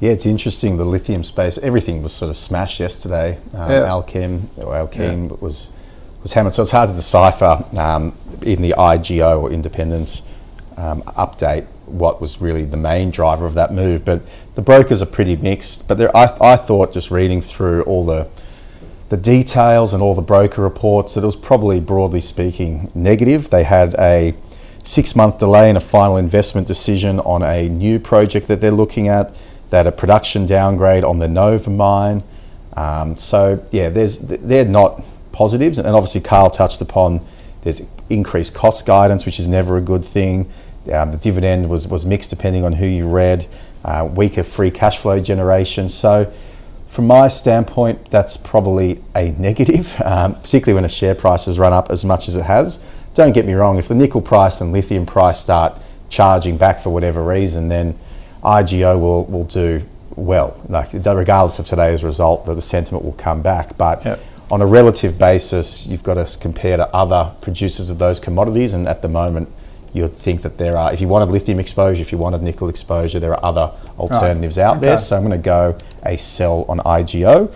[0.00, 0.76] Yeah, it's interesting.
[0.76, 3.38] The lithium space, everything was sort of smashed yesterday.
[3.54, 3.88] Um, Yeah.
[3.88, 5.70] Allkem or Allkem was
[6.22, 10.22] was hammered, so it's hard to decipher um, in the IGO or Independence
[10.76, 14.04] um, update what was really the main driver of that move.
[14.04, 14.22] But
[14.56, 15.86] the brokers are pretty mixed.
[15.86, 18.28] But there, I, I thought just reading through all the
[19.08, 23.50] the details and all the broker reports that it was probably broadly speaking negative.
[23.50, 24.34] They had a
[24.82, 29.08] six month delay in a final investment decision on a new project that they're looking
[29.08, 29.36] at.
[29.72, 32.22] Had a production downgrade on the Nova mine.
[32.76, 35.02] Um, so yeah, there's they're not
[35.32, 37.20] positives, and obviously Carl touched upon
[37.62, 40.50] there's increased cost guidance, which is never a good thing.
[40.92, 43.46] Um, the dividend was was mixed depending on who you read.
[43.84, 45.88] Uh, weaker free cash flow generation.
[45.88, 46.32] So
[46.86, 51.72] from my standpoint, that's probably a negative, um, particularly when a share price has run
[51.72, 52.80] up as much as it has.
[53.14, 56.90] Don't get me wrong, if the nickel price and lithium price start charging back for
[56.90, 57.98] whatever reason, then
[58.46, 59.84] IGO will, will do
[60.14, 60.58] well.
[60.68, 63.76] Like regardless of today's result, that the sentiment will come back.
[63.76, 64.20] But Yep.
[64.50, 68.88] on a relative basis, you've got to compare to other producers of those commodities, and
[68.88, 69.48] at the moment,
[69.92, 70.92] you'd think that there are.
[70.92, 74.80] If you wanted lithium exposure, if you wanted nickel exposure, there are other alternatives out
[74.80, 74.98] there.
[74.98, 77.50] So I'm going to go a sell on IGO.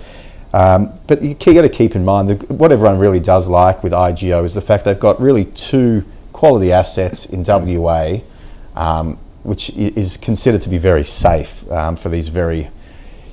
[0.53, 3.93] Um, but you got to keep in mind that what everyone really does like with
[3.93, 8.21] IGO is the fact they've got really two quality assets in WA,
[8.75, 12.71] um, which is considered to be very safe um, for these very,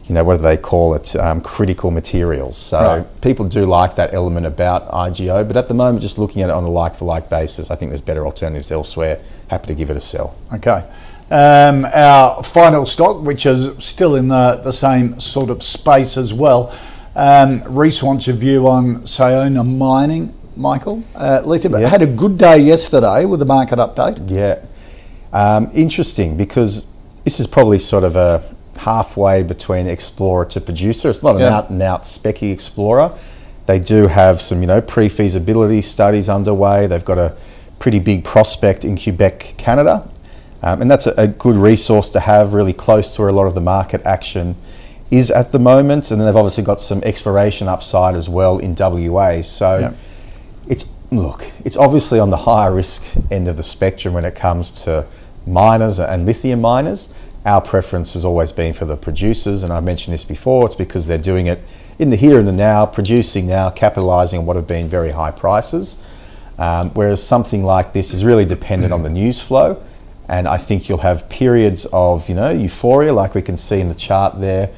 [0.06, 2.56] you know, what do they call it, um, critical materials.
[2.58, 3.22] So Right.
[3.22, 6.54] people do like that element about IGO, but at the moment, just looking at it
[6.56, 9.20] on a like-for-like basis, I think there's better alternatives elsewhere.
[9.50, 10.36] Happy to give it a sell.
[10.54, 10.84] Okay.
[11.30, 16.34] Um, our final stock, which is still in the, the same sort of space as
[16.34, 16.72] well,
[17.20, 21.02] Um, Reese wants your view on Sayona mining, Michael.
[21.16, 21.88] Uh, lithium Yeah.
[21.88, 24.20] had a good day yesterday with the market update.
[24.30, 24.60] Yeah.
[25.34, 26.86] Um, interesting because
[27.24, 28.44] this is probably sort of a
[28.78, 31.10] halfway between explorer to producer.
[31.10, 31.56] It's not an Yeah.
[31.58, 33.12] out and out specky explorer.
[33.66, 36.88] They do have some, you know, pre-feasibility studies underway.
[36.88, 37.34] They've got a
[37.80, 40.08] pretty big prospect in Quebec, Canada.
[40.64, 43.46] Um, and that's a, a good resource to have really close to where a lot
[43.46, 44.56] of the market action
[45.12, 46.10] is at the moment.
[46.12, 49.42] And then they've obviously got some exploration upside as well in WA.
[49.42, 49.92] So Yeah.
[50.68, 54.72] it's look, it's obviously on the higher risk end of the spectrum when it comes
[54.84, 55.06] to
[55.48, 57.14] miners and lithium miners.
[57.46, 60.66] Our preference has always been for the producers, and I've mentioned this before.
[60.66, 61.62] It's because they're doing it
[61.98, 65.32] in the here and the now, producing now, capitalising on what have been very high
[65.32, 65.98] prices.
[66.60, 69.82] Um, whereas something like this is really dependent on the news flow,
[70.28, 73.90] and I think you'll have periods of you know euphoria, like we can see in
[73.90, 74.72] the chart there,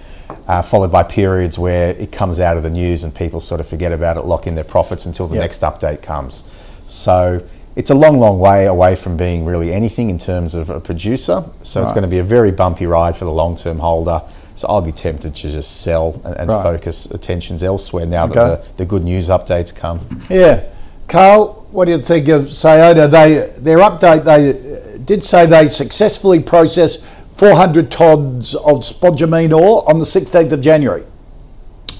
[0.47, 3.67] uh, followed by periods where it comes out of the news and people sort of
[3.67, 5.41] forget about it, lock in their profits until the Yep.
[5.41, 6.43] next update comes.
[6.85, 7.41] So
[7.75, 11.43] it's a long, long way away from being really anything in terms of a producer.
[11.63, 14.21] So it's going to be a very bumpy ride for the long-term holder.
[14.55, 16.63] So I'll be tempted to just sell and, and Right.
[16.63, 18.33] focus attentions elsewhere now Okay.
[18.33, 20.01] that the, the good news updates come.
[20.29, 20.63] Yeah.
[21.07, 23.09] Carl, what do you think of Sayona?
[23.09, 27.03] They Their update, they uh, did say they successfully processed
[27.35, 31.03] 400 tons of spodumene ore on the 16th of January.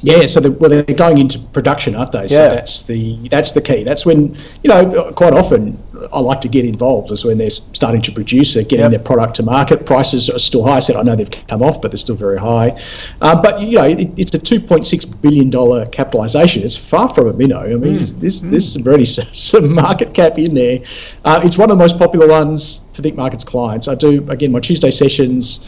[0.01, 2.27] Yeah, so the, well, they're going into production, aren't they?
[2.27, 2.49] So Yeah.
[2.49, 3.83] that's the that's the key.
[3.83, 5.77] That's when you know quite often
[6.13, 8.91] I like to get involved is when they're starting to produce it, getting Yep.
[8.91, 9.85] their product to market.
[9.85, 10.77] Prices are still high.
[10.77, 12.79] I said I know they've come off, but they're still very high.
[13.21, 16.63] Uh, but you know, it, it's a two point six billion dollar capitalisation.
[16.63, 17.59] It's far from a minnow.
[17.61, 18.19] I mean, Mm.
[18.21, 20.79] this there's some already some, some market cap in there.
[21.25, 23.87] Uh, it's one of the most popular ones for ThinkMarkets clients.
[23.89, 25.59] I do again my Tuesday sessions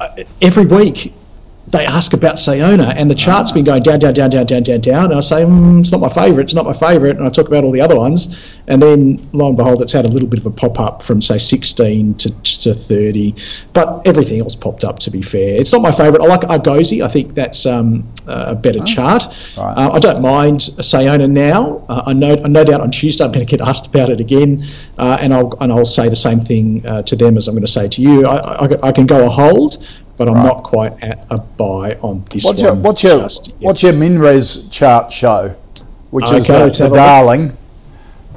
[0.00, 0.08] uh,
[0.40, 1.12] every week
[1.68, 4.80] they ask about Sayona, and the chart's been going down, down, down, down, down, down,
[4.80, 5.04] down.
[5.06, 7.16] And I say, mm, it's not my favourite, it's not my favourite.
[7.16, 8.36] And I talk about all the other ones.
[8.68, 11.20] And then lo and behold, it's had a little bit of a pop up from,
[11.20, 13.34] say, 16 to, to 30.
[13.72, 15.60] But everything else popped up, to be fair.
[15.60, 16.22] It's not my favourite.
[16.22, 19.24] I like Argosy, I think that's um, a better chart.
[19.56, 19.72] Right.
[19.76, 21.84] Uh, I don't mind Sayona now.
[21.88, 24.66] Uh, I know, no doubt on Tuesday I'm going to get asked about it again,
[24.98, 27.66] uh, and I'll and I'll say the same thing uh, to them as I'm going
[27.66, 28.26] to say to you.
[28.26, 29.84] I, I, I can go a hold,
[30.16, 32.74] but I'm not quite at a buy on this What's one.
[32.74, 33.56] your, what's your, just yet.
[33.60, 35.54] what's your MinRes chart show?
[36.10, 36.94] Which is the, the have a look.
[36.94, 37.56] darling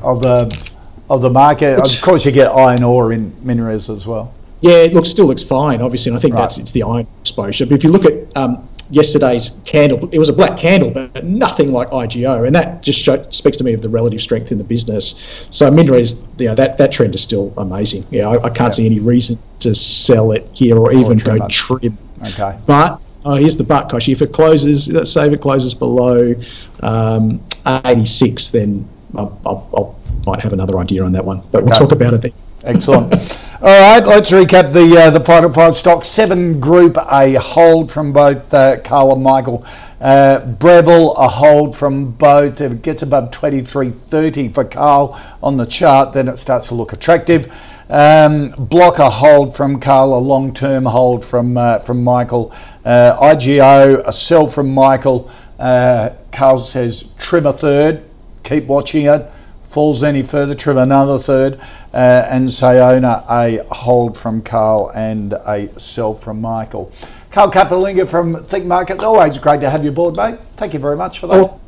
[0.02, 0.70] of the,
[1.10, 1.80] of the market.
[1.80, 4.34] Of course, you get iron ore in MinRes as well.
[4.62, 6.42] Yeah, it looks still looks fine, obviously, and I think Right.
[6.42, 7.66] that's it's the iron exposure.
[7.66, 11.72] But if you look at um, yesterday's candle, it was a black candle, but nothing
[11.72, 14.64] like IGO, and that just show, speaks to me of the relative strength in the
[14.64, 15.16] business.
[15.50, 18.06] So Minres, you know, that that trend is still amazing.
[18.10, 21.46] Yeah, I, I can't see any reason to sell it here or even trim go
[21.46, 21.52] it.
[21.52, 21.98] trim.
[22.26, 22.58] Okay.
[22.66, 24.14] But oh, here's the but, Kochie.
[24.14, 26.36] If it closes, let's say if it closes below
[26.82, 31.42] um, 86, then I'll, I'll, I'll might have another idea on that one.
[31.52, 32.34] But we'll talk about it then.
[32.64, 33.14] Excellent.
[33.62, 36.10] All right, let's recap the uh, the final five stocks.
[36.10, 39.66] Seven Group a hold from both uh, Carl and Michael.
[40.02, 42.60] Uh, Breville a hold from both.
[42.60, 46.68] If it gets above twenty three thirty for Carl on the chart, then it starts
[46.70, 47.54] to look attractive.
[47.90, 52.54] Um, Block a hold from Carl, a long term hold from uh, from Michael.
[52.84, 55.32] Uh, IGO a sell from Michael.
[55.58, 58.04] Uh, Carl says trim a third.
[58.44, 59.30] Keep watching it
[59.70, 61.60] falls any further, trim another third,
[61.94, 66.92] uh, and Sayona a hold from Carl and a sell from Michael.
[67.32, 70.40] Carl Capolingua from Think Market, always great to have you aboard, mate.
[70.58, 71.36] Thank you very much for that.
[71.36, 71.60] Oh,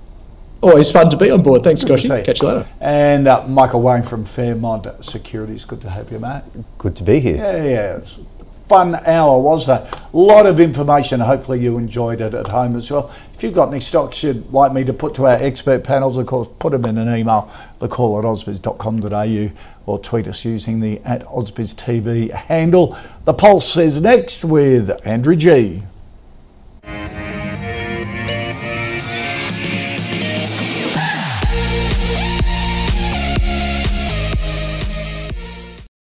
[0.62, 1.64] always fun to be on board.
[1.64, 2.20] Thanks, Good to Kochie.
[2.20, 2.68] see Catch you later.
[2.80, 6.42] And uh, Michael Wayne from Fairmont Securities, good to have you, mate.
[6.80, 7.38] Good to be here.
[7.38, 8.00] Yeah, yeah.
[8.72, 10.02] Fun hour, was that?
[10.14, 11.20] A lot of information.
[11.20, 13.14] Hopefully, you enjoyed it at home as well.
[13.34, 16.26] If you've got any stocks you'd like me to put to our expert panels, of
[16.28, 19.52] course, put them in an email, the call at ausbiz.com.au,
[19.86, 21.24] or tweet us using the at
[22.48, 22.98] handle.
[23.26, 25.84] The Pulse is next with Andrew G.